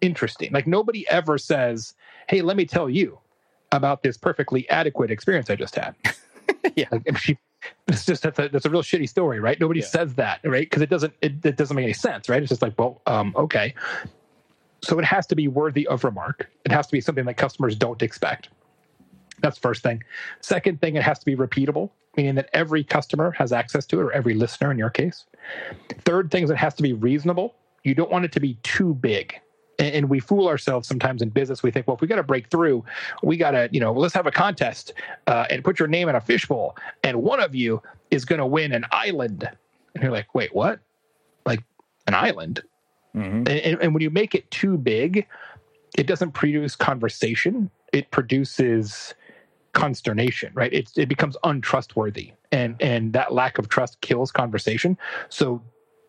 [0.00, 0.52] interesting.
[0.52, 1.94] Like nobody ever says,
[2.28, 3.18] "Hey, let me tell you
[3.72, 5.94] about this perfectly adequate experience I just had."
[6.76, 7.06] yeah, like,
[7.86, 9.58] it's just that's a, that's a real shitty story, right?
[9.60, 9.86] Nobody yeah.
[9.86, 10.68] says that, right?
[10.68, 12.42] Because it doesn't it, it, doesn't make any sense, right?
[12.42, 13.74] It's just like, well, um, okay.
[14.82, 16.48] So it has to be worthy of remark.
[16.64, 18.48] It has to be something that customers don't expect.
[19.40, 20.02] That's first thing.
[20.40, 24.04] Second thing, it has to be repeatable, meaning that every customer has access to it,
[24.04, 25.24] or every listener in your case.
[26.00, 27.54] Third thing is it has to be reasonable.
[27.84, 29.40] You don't want it to be too big.
[29.80, 31.62] And, we fool ourselves sometimes in business.
[31.62, 32.84] We think, well, if we got to break through,
[33.22, 34.92] we got to, you know, let's have a contest
[35.28, 37.80] uh, and put your name in a fishbowl, and one of you
[38.10, 39.48] is going to win an island.
[39.94, 40.80] And you're like, wait, what?
[41.46, 41.62] Like
[42.08, 42.62] an island?
[43.14, 43.48] Mm-hmm.
[43.48, 45.28] And, and when you make it too big,
[45.96, 47.70] it doesn't produce conversation.
[47.92, 49.14] It produces
[49.72, 50.72] consternation, right?
[50.72, 54.96] It, it becomes untrustworthy, and and that lack of trust kills conversation.
[55.28, 55.62] So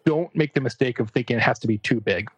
[0.06, 2.32] don't make the mistake of thinking it has to be too big.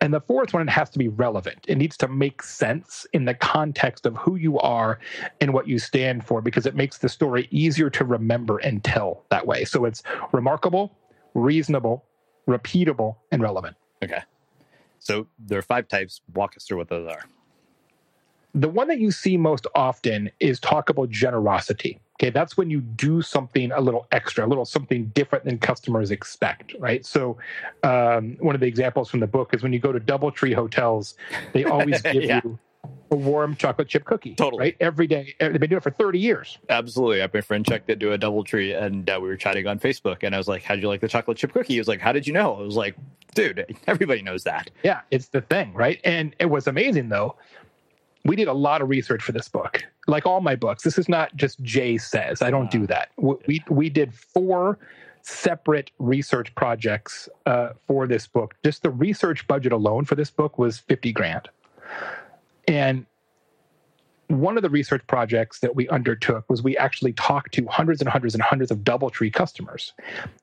[0.00, 1.64] And the fourth one, it has to be relevant.
[1.68, 4.98] It needs to make sense in the context of who you are
[5.40, 9.24] and what you stand for, because it makes the story easier to remember and tell
[9.30, 9.64] that way.
[9.64, 10.02] So it's
[10.32, 10.98] remarkable,
[11.34, 12.04] reasonable,
[12.48, 13.76] repeatable, and relevant.
[14.02, 14.22] Okay.
[14.98, 16.20] So there are five types.
[16.34, 17.22] Walk us through what those are
[18.54, 22.00] the one that you see most often is talk about generosity.
[22.20, 26.12] Okay, that's when you do something a little extra, a little something different than customers
[26.12, 27.04] expect, right?
[27.04, 27.36] So,
[27.82, 31.16] um, one of the examples from the book is when you go to DoubleTree hotels,
[31.52, 32.40] they always give yeah.
[32.44, 32.56] you
[33.10, 34.36] a warm chocolate chip cookie.
[34.36, 34.60] Totally.
[34.60, 34.76] Right?
[34.78, 35.34] Every day.
[35.40, 36.58] They've been doing it for 30 years.
[36.68, 37.18] Absolutely.
[37.18, 40.18] I have my friend checked into a Doubletree and uh, we were chatting on Facebook
[40.22, 41.74] and I was like, How'd you like the chocolate chip cookie?
[41.74, 42.54] He was like, How did you know?
[42.54, 42.96] I was like,
[43.34, 44.70] Dude, everybody knows that.
[44.82, 46.00] Yeah, it's the thing, right?
[46.04, 47.36] And it was amazing though
[48.24, 49.84] we did a lot of research for this book.
[50.06, 52.42] Like all my books, this is not just Jay says.
[52.42, 53.10] I don't do that.
[53.16, 54.78] We we did four
[55.22, 58.54] separate research projects uh, for this book.
[58.64, 61.48] Just the research budget alone for this book was fifty grand,
[62.66, 63.06] and
[64.28, 68.08] one of the research projects that we undertook was we actually talked to hundreds and
[68.08, 69.92] hundreds and hundreds of DoubleTree customers,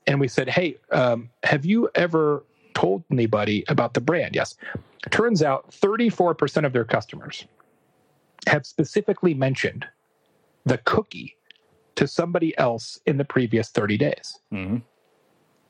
[0.05, 2.43] and we said, "Hey, um, have you ever
[2.75, 4.55] told anybody about the brand?" Yes.
[5.09, 7.45] Turns out, thirty-four percent of their customers
[8.47, 9.85] have specifically mentioned
[10.65, 11.37] the cookie
[11.95, 14.39] to somebody else in the previous 30 days.
[14.53, 14.77] Mm-hmm.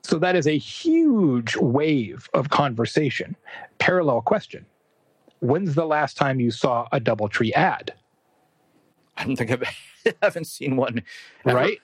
[0.03, 3.35] So that is a huge wave of conversation.
[3.79, 4.65] Parallel question
[5.39, 7.93] When's the last time you saw a Doubletree ad?
[9.17, 11.01] I don't think I've, I haven't seen one.
[11.45, 11.55] Ever.
[11.57, 11.79] Right?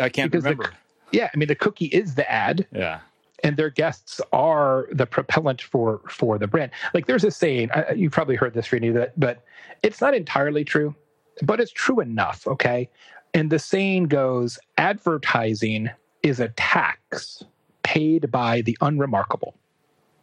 [0.00, 0.72] I can't Because the- remember.
[1.12, 2.66] Yeah, I mean, the cookie is the ad.
[2.72, 3.00] yeah.
[3.42, 6.72] And their guests are the propellant for for the brand.
[6.92, 9.42] Like there's a saying, uh, you've probably heard this, Srini, that but
[9.82, 10.94] it's not entirely true,
[11.42, 12.46] but it's true enough.
[12.46, 12.88] Okay,
[13.32, 15.90] and the saying goes, advertising
[16.22, 17.42] is a tax
[17.82, 19.54] paid by the unremarkable,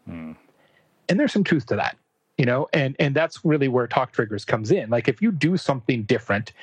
[0.05, 0.33] Hmm.
[1.09, 1.97] and there's some truth to that.
[2.37, 4.91] You know, and and that's really where talk triggers comes in.
[4.91, 6.53] Like if you do something different,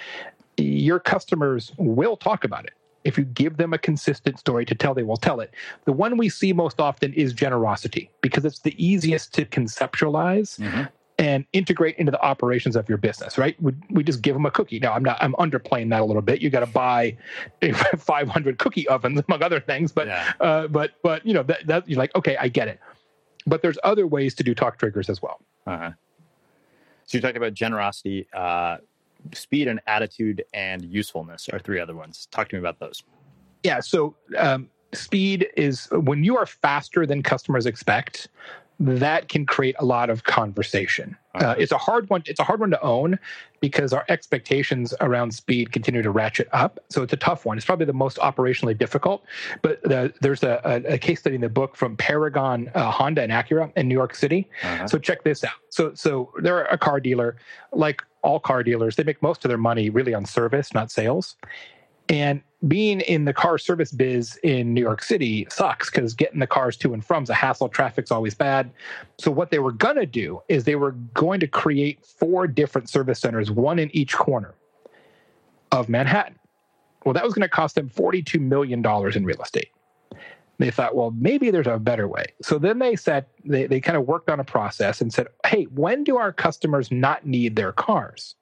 [0.57, 2.75] your customers will talk about it.
[3.05, 5.53] If you give them a consistent story to tell, they will tell it.
[5.85, 10.89] The one we see most often is generosity because it's the easiest to conceptualize Mhm.
[11.19, 13.61] and integrate into the operations of your business, right?
[13.63, 14.81] We, we just give them a cookie.
[14.81, 16.41] Now, I'm not, I'm underplaying that a little bit.
[16.41, 17.17] You got to buy
[17.99, 20.33] 500 cookie ovens, among other things, but, Yeah.
[20.41, 22.81] uh, but, but, you know, that, that you're like, okay, I get it.
[23.47, 25.41] But there's other ways to do talk triggers as well.
[25.67, 25.91] Uh-huh.
[27.07, 28.79] So you talked about generosity, uh,
[29.33, 32.29] speed and attitude, and usefulness are three other ones.
[32.31, 33.03] Talk to me about those.
[33.63, 33.81] Yeah.
[33.81, 38.29] So um, speed is when you are faster than customers expect.
[38.81, 41.17] That can create a lot of conversation.
[41.35, 42.23] Uh, it's a hard one.
[42.27, 43.19] It's a hard one to own
[43.61, 46.79] because our expectations around speed continue to ratchet up.
[46.91, 47.57] So it's a tough one.
[47.57, 49.25] It's probably the most operationally difficult.
[49.63, 53.33] But the, there's a, a, case study in the book from Paragon, uh, Honda, and
[53.33, 54.49] Acura in New York City.
[54.63, 54.87] Uh-huh.
[54.87, 55.55] So check this out.
[55.71, 57.37] So so they're a car dealer,
[57.73, 58.97] like all car dealers.
[58.97, 61.37] They make most of their money really on service, not sales.
[62.09, 66.47] And being in the car service biz in New York City sucks because getting the
[66.47, 67.69] cars to and from is a hassle.
[67.69, 68.71] Traffic's always bad.
[69.19, 73.21] So what they were gonna do is they were going to create four different service
[73.21, 74.55] centers, one in each corner
[75.73, 76.39] of Manhattan.
[77.05, 78.85] Well, that was going to cost them $42 million
[79.15, 79.71] in real estate.
[80.59, 82.27] They thought, well, maybe there's a better way.
[82.41, 85.65] So then they said, they, they kind of worked on a process and said, hey,
[85.65, 88.37] when do our customers not need their cars?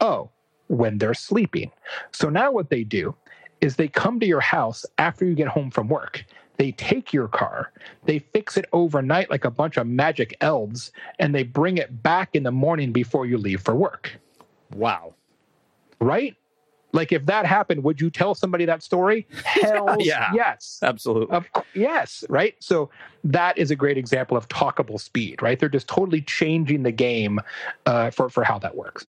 [0.00, 0.30] Oh,
[0.68, 1.70] when they're sleeping.
[2.12, 3.14] So now what they do
[3.60, 6.24] is they come to your house after you get home from work.
[6.58, 7.72] They take your car,
[8.04, 10.90] they fix it overnight like a bunch of magic elves,
[11.20, 14.18] and they bring it back in the morning before you leave for work
[14.74, 15.14] Wow.
[16.00, 16.34] right?
[16.92, 19.26] Like if that happened, would you tell somebody that story?
[19.44, 20.30] Hell Yeah.
[20.34, 20.80] yes.
[20.82, 21.36] Absolutely.
[21.36, 22.54] Of yes, right?
[22.60, 22.90] So
[23.24, 25.58] that is a great example of talkable speed, right?
[25.60, 27.40] They're just totally changing the game
[27.86, 29.06] uh, for for how that works.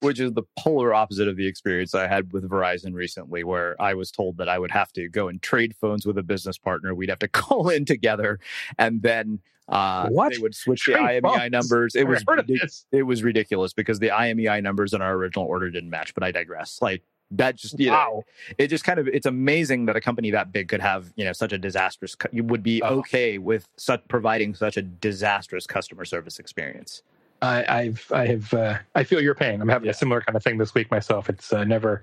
[0.00, 3.94] Which is the polar opposite of the experience I had with Verizon recently, where I
[3.94, 6.94] was told that I would have to go and trade phones with a business partner.
[6.94, 8.38] We'd have to call in together,
[8.78, 10.32] and then uh, What?
[10.32, 11.50] they would switch Trade the IMEI phones?
[11.52, 11.94] numbers.
[11.94, 15.90] It was ridic- it was ridiculous because the IMEI numbers in our original order didn't
[15.90, 16.14] match.
[16.14, 16.80] But I digress.
[16.80, 18.22] Like that just you know, Wow.
[18.56, 21.32] it just kind of it's amazing that a company that big could have you know
[21.34, 22.16] such a disastrous.
[22.32, 23.00] You would be Oh.
[23.00, 27.02] okay with such providing such a disastrous customer service experience.
[27.40, 29.60] I, I've I have uh, I feel your pain.
[29.60, 29.92] I'm having Yeah.
[29.92, 31.28] a similar kind of thing this week myself.
[31.28, 32.02] It's uh, never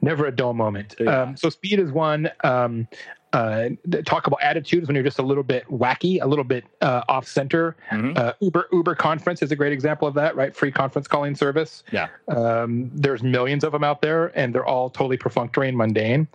[0.00, 0.94] never a dull moment.
[0.98, 1.22] Yeah.
[1.22, 2.30] Um, so speed is one.
[2.44, 2.86] Um,
[3.32, 3.68] uh,
[4.04, 7.28] talk about attitudes when you're just a little bit wacky, a little bit uh, off
[7.28, 7.76] center.
[7.92, 8.16] Mhm.
[8.18, 10.54] Uh, Uber Uber conference is a great example of that, right?
[10.54, 11.84] Free conference calling service.
[11.92, 12.08] Yeah.
[12.28, 16.26] Um, there's millions of them out there, and they're all totally perfunctory and mundane.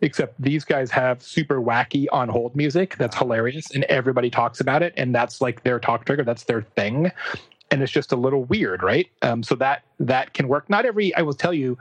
[0.00, 4.82] Except these guys have super wacky on hold music that's hilarious, and everybody talks about
[4.82, 6.22] it, and that's like their talk trigger.
[6.24, 7.10] That's their thing,
[7.70, 9.08] and it's just a little weird, right?
[9.22, 10.70] Um, so that that can work.
[10.70, 11.78] Not every, I will tell you,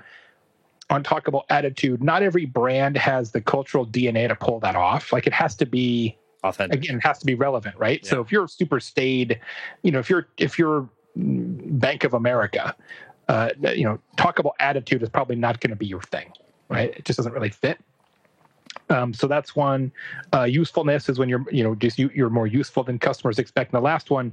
[0.90, 5.12] on talkable attitude, not every brand has the cultural DNA to pull that off.
[5.12, 6.84] Like it has to be Authentic.
[6.84, 9.40] again it has to be relevant right so if you're super staid
[9.82, 12.76] you know if you're if you're bank of america
[13.28, 16.32] uh you know talkable attitude is probably not going to be your thing
[16.70, 17.80] right it just doesn't really fit
[18.90, 19.92] um, so that's one
[20.34, 23.74] uh, usefulness is when you're you know just you, you're more useful than customers expect
[23.74, 24.32] and the last one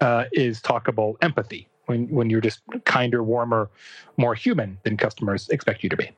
[0.00, 3.70] uh, is talkable empathy when when you're just kinder warmer
[4.16, 6.10] more human than customers expect you to be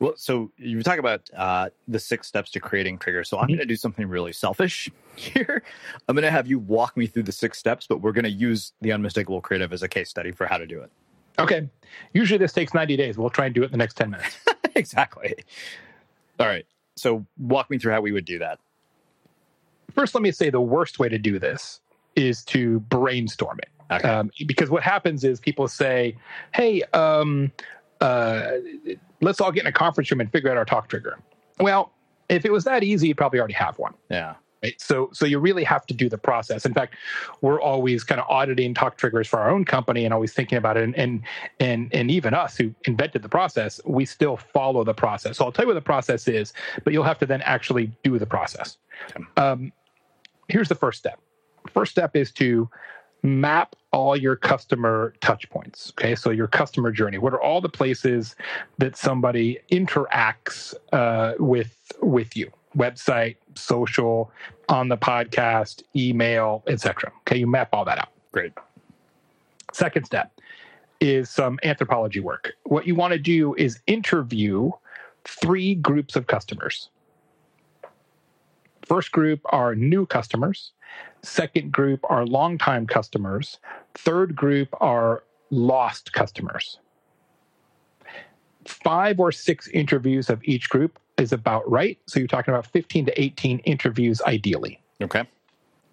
[0.00, 3.28] Well, so you talk about uh, the six steps to creating triggers.
[3.28, 3.48] So I'm Mhm.
[3.48, 5.64] going to do something really selfish here.
[6.08, 8.30] I'm going to have you walk me through the six steps, but we're going to
[8.30, 10.90] use the unmistakable creative as a case study for how to do it.
[11.40, 11.68] okay
[12.12, 14.38] usually this takes 90 days we'll try and do it in the next 10 minutes
[14.76, 15.34] exactly.
[16.38, 16.66] All right.
[16.96, 18.60] So walk me through how we would do that.
[19.94, 21.80] first let me say the worst way to do this
[22.18, 24.06] is to brainstorm it Okay.
[24.06, 26.16] um, because what happens is people say
[26.54, 27.50] hey um,
[28.00, 28.50] uh,
[29.22, 31.18] let's all get in a conference room and figure out our talk trigger
[31.58, 31.92] well
[32.28, 34.34] if it was that easy you'd probably already have one yeah.
[34.62, 34.80] Right.
[34.80, 36.66] So so you really have to do the process.
[36.66, 36.96] In fact,
[37.42, 40.76] we're always kind of auditing talk triggers for our own company and always thinking about
[40.76, 40.82] it.
[40.82, 41.22] And and
[41.60, 45.36] and, and even us who invented the process, we still follow the process.
[45.36, 46.52] So I'll tell you what the process is,
[46.82, 48.78] but you'll have to then actually do the process.
[49.36, 49.72] Um,
[50.48, 51.20] here's the first step.
[51.72, 52.68] First step is to
[53.22, 55.92] map all your customer touch points.
[55.98, 57.18] Okay, so your customer journey.
[57.18, 58.36] What are all the places
[58.78, 62.50] that somebody interacts uh, with with you?
[62.76, 64.30] Website, social,
[64.68, 67.10] on the podcast, email, etc.
[67.20, 68.10] Okay, you map all that out.
[68.32, 68.52] Great.
[69.72, 70.32] Second step
[71.00, 72.52] is some anthropology work.
[72.64, 74.70] What you want to do is interview
[75.24, 76.90] three groups of customers.
[78.88, 80.72] First group are new customers.
[81.22, 83.58] Second group are longtime customers.
[83.94, 86.78] Third group are lost customers.
[88.64, 91.98] Five or six interviews of each group is about right.
[92.06, 94.80] So you're talking about 15 to 18 interviews ideally.
[95.02, 95.24] Okay.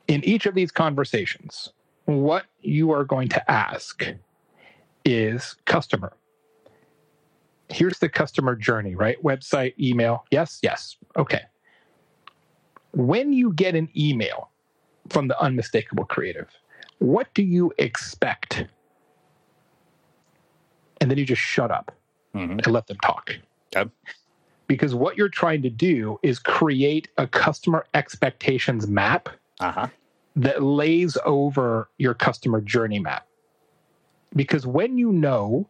[0.07, 1.69] In each of these conversations,
[2.05, 4.05] what you are going to ask
[5.03, 6.13] is customer.
[7.69, 9.21] Here's the customer journey, right?
[9.23, 10.25] Website, email.
[10.31, 10.97] Yes, yes.
[11.17, 11.41] Okay.
[12.95, 14.49] When you get an email
[15.09, 16.49] from the unmistakable creative,
[16.99, 18.65] what do you expect?
[21.01, 21.91] And then you just shut up
[22.33, 22.51] mm-hmm.
[22.51, 23.31] and let them talk.
[23.75, 23.89] Okay
[24.67, 29.29] because what you're trying to do is create a customer expectations map
[29.59, 29.87] uh-huh.
[30.35, 33.27] that lays over your customer journey map.
[34.35, 35.67] Because when you know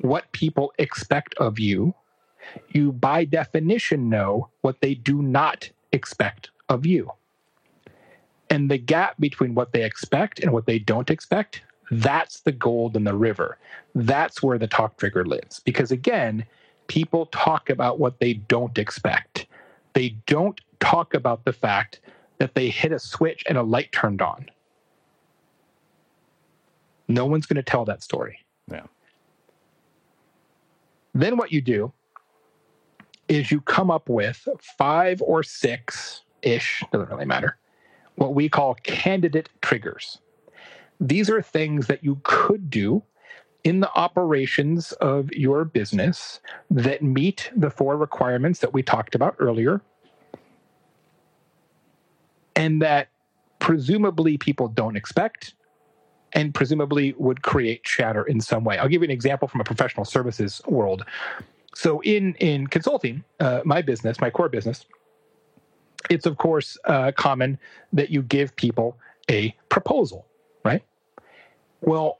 [0.00, 1.94] what people expect of you,
[2.70, 7.10] you by definition know what they do not expect of you.
[8.50, 12.96] And the gap between what they expect and what they don't expect, that's the gold
[12.96, 13.58] in the river.
[13.94, 15.60] That's where the talk trigger lives.
[15.60, 16.44] Because again,
[16.86, 19.46] people talk about what they don't expect.
[19.94, 22.00] They don't talk about the fact
[22.38, 24.46] that they hit a switch and a light turned on.
[27.08, 28.40] No one's going to tell that story.
[28.70, 28.86] Yeah.
[31.14, 31.92] Then what you do
[33.28, 37.58] is you come up with five or six ish, doesn't really matter,
[38.16, 40.18] what we call candidate triggers.
[41.00, 43.02] These are things that you could do
[43.64, 49.34] in the operations of your business that meet the four requirements that we talked about
[49.38, 49.82] earlier
[52.54, 53.08] and that
[53.58, 55.54] presumably people don't expect
[56.32, 58.78] and presumably would create chatter in some way.
[58.78, 61.04] I'll give you an example from a professional services world.
[61.76, 64.86] So in in consulting, uh, my business, my core business,
[66.08, 67.58] it's of course uh, common
[67.92, 68.96] that you give people
[69.30, 70.24] a proposal,
[70.64, 70.82] right?
[71.82, 72.18] Well,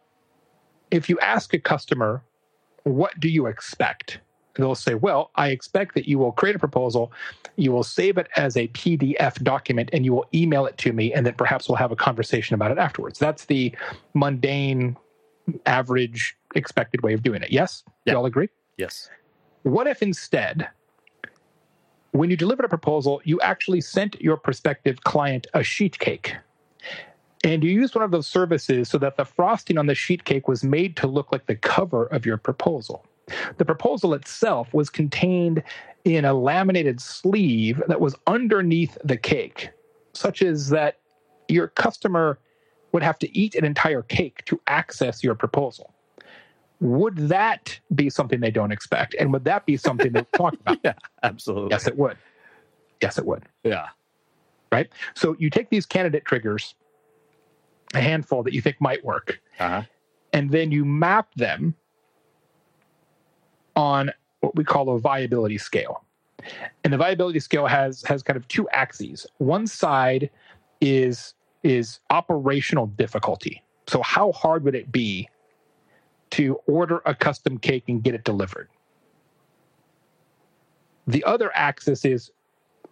[0.90, 2.22] if you ask a customer,
[2.82, 4.20] what do you expect?
[4.56, 7.10] They'll say, well, I expect that you will create a proposal,
[7.56, 11.14] you will save it as a PDF document, and you will email it to me,
[11.14, 13.18] and then perhaps we'll have a conversation about it afterwards.
[13.18, 13.74] That's the
[14.12, 14.98] mundane,
[15.64, 17.50] average, expected way of doing it.
[17.50, 17.84] Yes?
[18.04, 18.12] Yeah.
[18.12, 18.50] You all agree?
[18.76, 19.08] Yes.
[19.66, 20.68] What if instead,
[22.12, 26.36] when you delivered a proposal, you actually sent your prospective client a sheet cake?
[27.42, 30.46] And you used one of those services so that the frosting on the sheet cake
[30.46, 33.04] was made to look like the cover of your proposal.
[33.56, 35.64] The proposal itself was contained
[36.04, 39.70] in a laminated sleeve that was underneath the cake,
[40.12, 41.00] such as that
[41.48, 42.38] your customer
[42.92, 45.92] would have to eat an entire cake to access your proposal.
[46.80, 49.14] Would that be something they don't expect?
[49.18, 50.78] And would that be something they talk about?
[50.84, 51.70] yeah, absolutely.
[51.70, 52.16] Yes, it would.
[53.00, 53.44] Yes, it would.
[53.64, 53.88] Yeah.
[54.72, 54.88] Right?
[55.14, 56.74] So you take these candidate triggers
[57.94, 59.40] a handful that you think might work.
[59.58, 59.82] Uh-huh.
[60.32, 61.74] And then you map them
[63.74, 64.10] on
[64.40, 66.04] what we call a viability scale.
[66.84, 69.26] And the viability scale has has kind of two axes.
[69.38, 70.30] One side
[70.80, 73.62] is is operational difficulty.
[73.88, 75.28] So how hard would it be
[76.30, 78.68] to order a custom cake and get it delivered?
[81.06, 82.30] The other axis is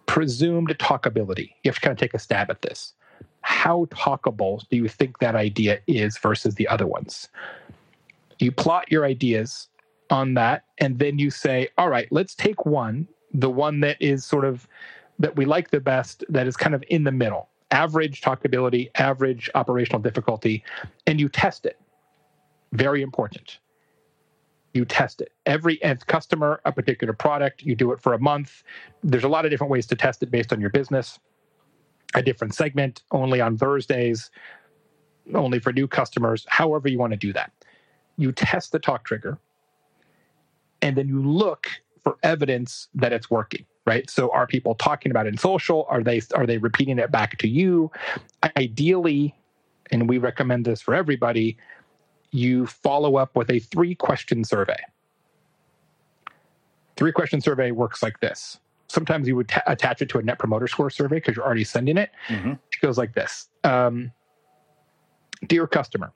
[0.05, 1.51] presumed talkability.
[1.63, 2.93] You have to kind of take a stab at this
[3.45, 7.29] how talkable do you think that idea is versus the other ones?
[8.39, 9.67] You plot your ideas
[10.09, 14.25] on that, and then you say, all right, let's take one, the one that is
[14.25, 14.67] sort of
[15.19, 19.47] that we like the best, that is kind of in the middle, average talkability, average
[19.53, 20.63] operational difficulty,
[21.05, 21.79] and you test it.
[22.73, 23.59] Very important.
[24.73, 25.31] You test it.
[25.45, 28.63] Every nth customer, a particular product, you do it for a month.
[29.03, 31.19] There's a lot of different ways to test it based on your business
[32.15, 34.31] a different segment only on Thursdays,
[35.33, 37.51] only for new customers, however you want to do that.
[38.17, 39.37] You test the talk trigger
[40.81, 41.67] and then you look
[42.03, 43.65] for evidence that it's working.
[43.85, 44.09] right?
[44.09, 45.87] So are people talking about it in social?
[45.89, 47.91] Are they are they repeating it back to you?
[48.57, 49.35] Ideally,
[49.91, 51.57] and we recommend this for everybody,
[52.31, 54.77] you follow up with a three question survey.
[56.97, 58.59] Three question survey works like this.
[58.87, 61.63] Sometimes you would t- attach it to a net promoter score survey because you're already
[61.63, 62.11] sending it.
[62.27, 62.51] Mm-hmm.
[62.51, 64.11] It goes like this um,
[65.47, 66.13] Dear customer,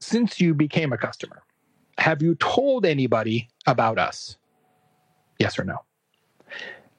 [0.00, 1.42] since you became a customer,
[1.98, 4.36] have you told anybody about us?
[5.38, 5.78] Yes or no?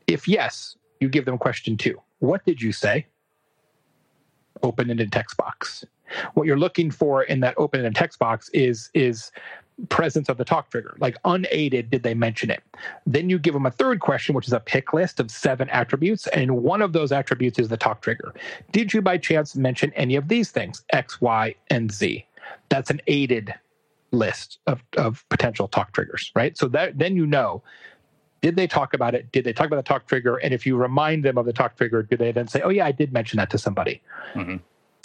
[0.07, 2.01] If yes, you give them question two.
[2.19, 3.07] What did you say?
[4.63, 5.85] Open ended text box.
[6.33, 9.31] What you're looking for in that open ended text box is is
[9.89, 10.95] presence of the talk trigger.
[10.99, 12.63] Like unaided, did they mention it?
[13.05, 16.25] Then you give them a third question, which is a pick list of seven attributes.
[16.27, 18.33] And one of those attributes is the talk trigger.
[18.71, 20.83] Did you by chance mention any of these things?
[20.91, 22.25] X, Y, and Z.
[22.69, 23.53] That's an aided
[24.11, 26.57] list of, of potential talk triggers, right?
[26.57, 27.61] So that then you know
[28.41, 29.31] did they talk about it?
[29.31, 30.37] Did they talk about the talk trigger?
[30.37, 32.85] And if you remind them of the talk trigger, do they then say, "Oh yeah,
[32.85, 34.01] I did mention that to somebody"?
[34.35, 34.57] Mm-hmm.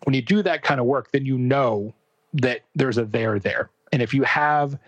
[0.05, 1.95] When you do that kind of work, then you know
[2.35, 3.71] that there's a there there.
[3.93, 4.79] And if you have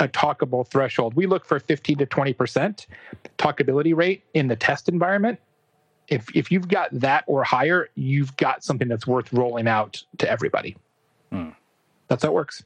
[0.00, 2.86] a talkable threshold, we look for 15 to 20 percent
[3.38, 5.38] talkability rate in the test environment.
[6.08, 10.28] If if you've got that or higher, you've got something that's worth rolling out to
[10.28, 10.76] everybody.
[11.30, 11.50] Hmm.
[12.08, 12.64] That's how it works.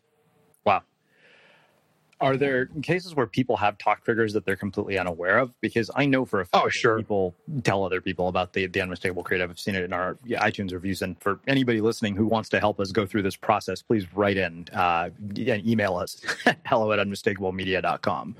[2.20, 5.58] Are there cases where people have talk triggers that they're completely unaware of?
[5.60, 6.98] Because I know for a fact oh, sure.
[6.98, 9.50] people tell other people about the, the unmistakable creative.
[9.50, 11.02] I've seen it in our iTunes reviews.
[11.02, 14.36] And for anybody listening who wants to help us go through this process, please write
[14.36, 16.20] in uh, and email us
[16.66, 18.36] hello at unmistakablemedia.com.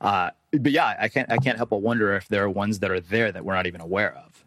[0.00, 2.90] Uh, but yeah, I can't I can't help but wonder if there are ones that
[2.90, 4.44] are there that we're not even aware of.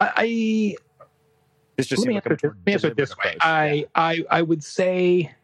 [0.00, 0.76] I
[1.76, 3.36] it's just let me, answer, let me answer it this way.
[3.40, 3.84] I, yeah.
[3.94, 5.34] I I would say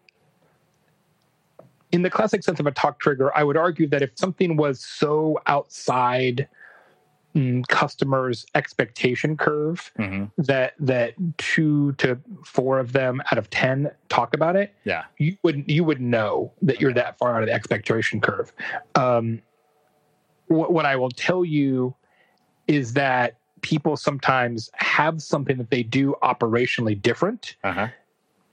[1.93, 4.81] in the classic sense of a talk trigger, I would argue that if something was
[4.81, 6.49] so outside
[7.35, 10.25] mm, customers' expectation curve mm-hmm.
[10.43, 15.37] that that two to four of them out of ten talk about it, yeah, you
[15.43, 18.53] would you would know that you're that far out of the expectation curve.
[18.95, 19.43] Um,
[20.47, 21.95] what, what I will tell you
[22.69, 27.57] is that people sometimes have something that they do operationally different.
[27.65, 27.89] Uh-huh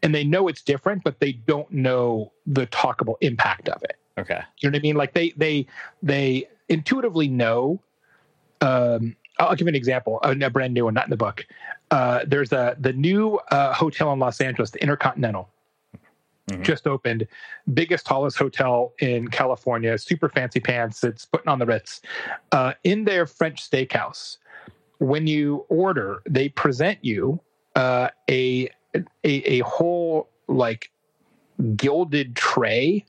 [0.04, 3.98] and they know it's different, but they don't know the talkable impact of it.
[4.18, 4.42] Okay.
[4.60, 4.96] You know what I mean?
[4.96, 5.68] Like they they
[6.02, 7.82] they intuitively know.
[8.62, 11.46] Um, I'll give an example, a, a brand new one, not in the book.
[11.92, 15.50] Uh, there's a the new uh, hotel in Los Angeles, the Intercontinental,
[16.50, 16.64] mm-hmm.
[16.64, 17.28] just opened,
[17.74, 21.04] biggest, tallest hotel in California, super fancy pants.
[21.04, 22.02] It's putting on the Ritz.
[22.52, 24.38] Uh, in their French steakhouse,
[24.98, 27.40] when you order, they present you
[27.76, 28.70] uh, a
[29.24, 30.92] a, a whole like
[31.76, 33.06] gilded tray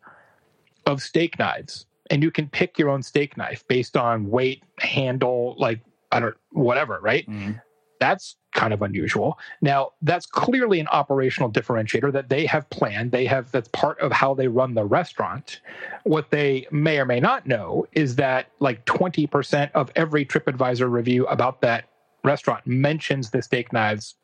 [0.87, 1.87] of steak knives.
[2.11, 5.81] And you can pick your own steak knife based on weight handle like
[6.11, 7.29] i don't whatever right?
[7.29, 7.53] Mm-hmm.
[8.01, 9.39] that's kind of unusual.
[9.61, 13.13] Now that's clearly an operational differentiator that they have planned.
[13.13, 15.61] They have that's part of how they run the restaurant.
[16.05, 21.27] What they may or may not know is that like 20% of every tripadvisor review
[21.27, 21.89] about that
[22.25, 24.17] restaurant mentions the steak knives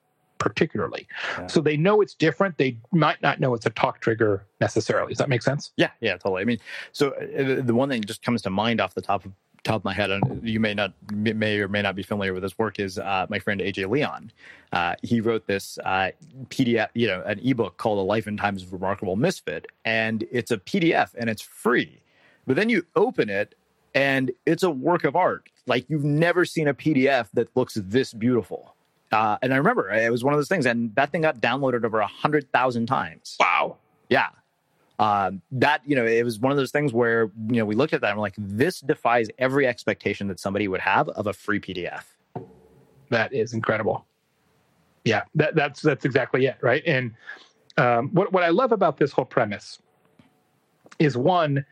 [0.44, 1.08] particularly.
[1.38, 1.46] Yeah.
[1.46, 2.58] So they know it's different.
[2.58, 5.08] They might not know it's a talk trigger necessarily.
[5.08, 5.72] Does that make sense?
[5.78, 6.42] Yeah, yeah, totally.
[6.42, 6.58] I mean,
[6.92, 9.32] so uh, the one thing that just comes to mind off the top of
[9.62, 12.42] top of my head, and you may not may or may not be familiar with
[12.42, 14.30] his work, is uh, my friend AJ Leon.
[14.70, 16.10] Uh, he wrote this uh,
[16.50, 20.50] PDF, you know, an ebook called "A Life and Times of Remarkable Misfit," and it's
[20.50, 22.02] a PDF and it's free.
[22.46, 23.54] But then you open it,
[23.94, 25.48] and it's a work of art.
[25.66, 28.73] Like you've never seen a PDF that looks this beautiful.
[29.14, 31.84] Uh, and I remember it was one of those things, and that thing got downloaded
[31.84, 33.36] over a hundred thousand times.
[33.38, 33.76] Wow.
[34.08, 34.30] Yeah.
[34.98, 37.92] Um, that you know, it was one of those things where you know we looked
[37.92, 41.32] at that and we're like, this defies every expectation that somebody would have of a
[41.32, 42.02] free PDF.
[43.10, 44.04] That is incredible.
[45.04, 46.82] Yeah, that, that's that's exactly it, right?
[46.84, 47.12] And
[47.76, 49.78] um, what what I love about this whole premise
[50.98, 51.64] is one,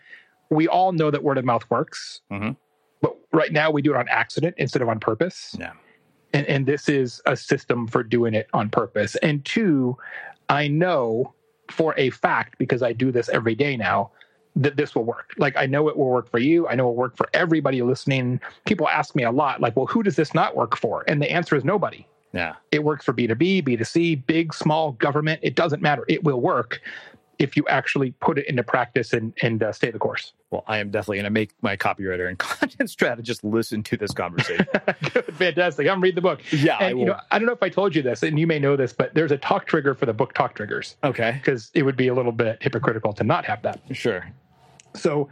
[0.48, 2.52] we all know that word of mouth works, mm-hmm.
[3.00, 5.56] but right now we do it on accident instead of on purpose.
[5.58, 5.72] Yeah
[6.32, 9.16] and, and this is a system for doing it on purpose.
[9.16, 9.96] And two,
[10.48, 11.32] I know
[11.70, 14.10] for a fact because I do this every day now
[14.56, 15.32] that this will work.
[15.38, 16.68] Like I know it will work for you.
[16.68, 18.40] I know it will work for everybody listening.
[18.66, 21.04] People ask me a lot, like, well, who does this not work for?
[21.08, 22.06] And the answer is nobody.
[22.32, 22.54] Yeah.
[22.70, 25.40] It works for B2B, B2C, big, small, government.
[25.42, 26.04] It doesn't matter.
[26.08, 26.80] It will work
[27.38, 30.32] if you actually put it into practice and, and uh, stay the course.
[30.50, 34.12] Well, I am definitely going to make my copywriter and content strategist listen to this
[34.12, 34.66] conversation.
[35.12, 35.88] Good, fantastic.
[35.88, 36.40] I'm read the book.
[36.52, 38.46] Yeah, and, I you know, I don't know if I told you this, and you
[38.46, 40.96] may know this, but there's a talk trigger for the book Talk Triggers.
[41.02, 43.80] Okay, because it would be a little bit hypocritical to not have that.
[43.92, 44.30] Sure.
[44.94, 45.28] So,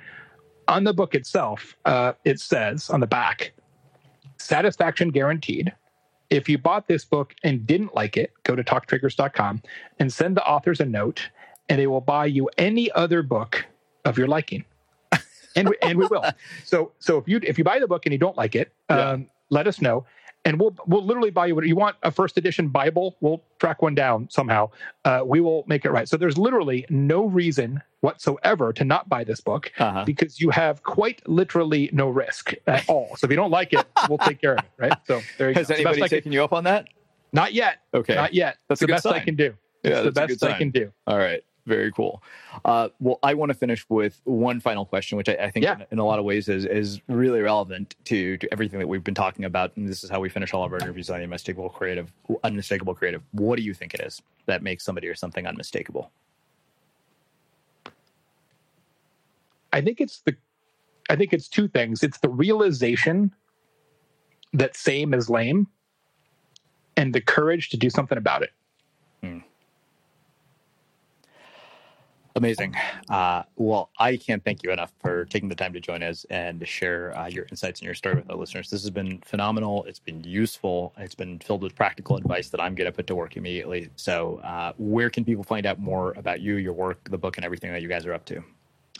[0.68, 3.52] on the book itself, uh, it says on the back,
[4.38, 5.72] satisfaction guaranteed.
[6.30, 9.62] If you bought this book and didn't like it, go to talktriggers.com
[9.98, 11.28] and send the authors a note,
[11.70, 13.64] and they will buy you any other book
[14.04, 14.64] of your liking.
[15.56, 16.24] and we, and we will.
[16.64, 19.10] So so if you if you buy the book and you don't like it, yeah.
[19.10, 20.04] um, let us know
[20.44, 23.16] and we'll we'll literally buy you what you want a first edition Bible.
[23.20, 24.70] We'll track one down somehow.
[25.04, 26.08] Uh, we will make it right.
[26.08, 30.04] So there's literally no reason whatsoever to not buy this book uh-huh.
[30.04, 33.14] because you have quite literally no risk at all.
[33.16, 34.70] So if you don't like it, we'll take care of it.
[34.78, 34.92] Right.
[35.06, 35.74] So there you Has go.
[35.74, 36.88] anybody taken you up on that?
[37.32, 37.80] Not yet.
[37.92, 38.14] Okay.
[38.14, 38.56] Not yet.
[38.68, 39.14] That's the best sign.
[39.14, 39.54] I can do.
[39.82, 40.92] It's yeah, the best I can do.
[41.06, 41.42] All right.
[41.70, 42.20] Very cool.
[42.64, 45.76] Uh, well, I want to finish with one final question, which I, I think yeah.
[45.76, 49.04] in, in, a lot of ways is is really relevant to to everything that we've
[49.04, 49.76] been talking about.
[49.76, 52.12] And this is how we finish all of our interviews on the unmistakable creative.
[52.42, 53.22] Unmistakable creative.
[53.30, 56.10] What do you think it is that makes somebody or something unmistakable?
[59.72, 60.34] I think it's the.
[61.08, 62.02] I think it's two things.
[62.02, 63.32] It's the realization
[64.54, 65.68] that same is lame,
[66.96, 68.50] and the courage to do something about it.
[69.22, 69.38] Hmm.
[72.36, 72.74] Amazing.
[73.08, 76.60] Uh, well, I can't thank you enough for taking the time to join us and
[76.60, 78.70] to share uh, your insights and your story with our listeners.
[78.70, 79.84] This has been phenomenal.
[79.84, 80.94] It's been useful.
[80.96, 83.90] It's been filled with practical advice that I'm going to put to work immediately.
[83.96, 87.44] So, uh, where can people find out more about you, your work, the book, and
[87.44, 88.44] everything that you guys are up to?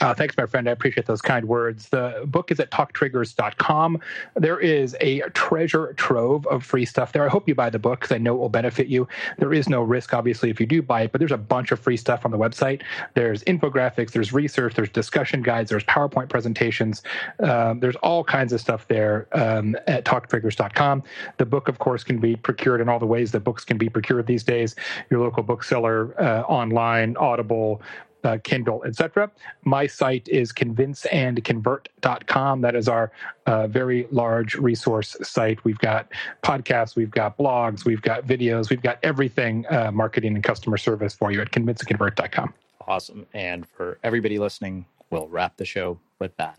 [0.01, 0.67] Uh, thanks, my friend.
[0.67, 1.91] I appreciate those kind words.
[1.91, 4.01] The book is at talktriggers.com.
[4.35, 7.25] There is a treasure trove of free stuff there.
[7.25, 9.07] I hope you buy the book because I know it will benefit you.
[9.39, 11.79] There is no risk, obviously, if you do buy it, but there's a bunch of
[11.79, 12.83] free stuff on the website.
[13.13, 17.03] There's infographics, there's research, there's discussion guides, there's PowerPoint presentations.
[17.41, 21.03] Um, there's all kinds of stuff there um, at talktriggers.com.
[21.37, 23.91] The book, of course, can be procured in all the ways that books can be
[23.91, 24.77] procured these days.
[25.11, 27.83] Your local bookseller, uh, online, Audible,
[28.25, 29.31] uh, Kindle, etc.
[29.65, 32.61] My site is convinceandconvert.com.
[32.61, 33.13] That is our
[33.47, 35.65] uh, very large resource site.
[35.65, 36.13] We've got
[36.43, 41.15] podcasts, we've got blogs, we've got videos, we've got everything uh, marketing and customer service
[41.15, 42.55] for you at convinceandconvert.com.
[42.87, 43.27] Awesome.
[43.33, 46.59] And for everybody listening, we'll wrap the show with that.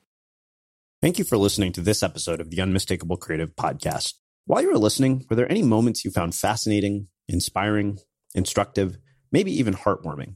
[1.01, 4.13] Thank you for listening to this episode of the Unmistakable Creative Podcast.
[4.45, 7.99] While you were listening, were there any moments you found fascinating, inspiring,
[8.35, 8.97] instructive,
[9.31, 10.35] maybe even heartwarming?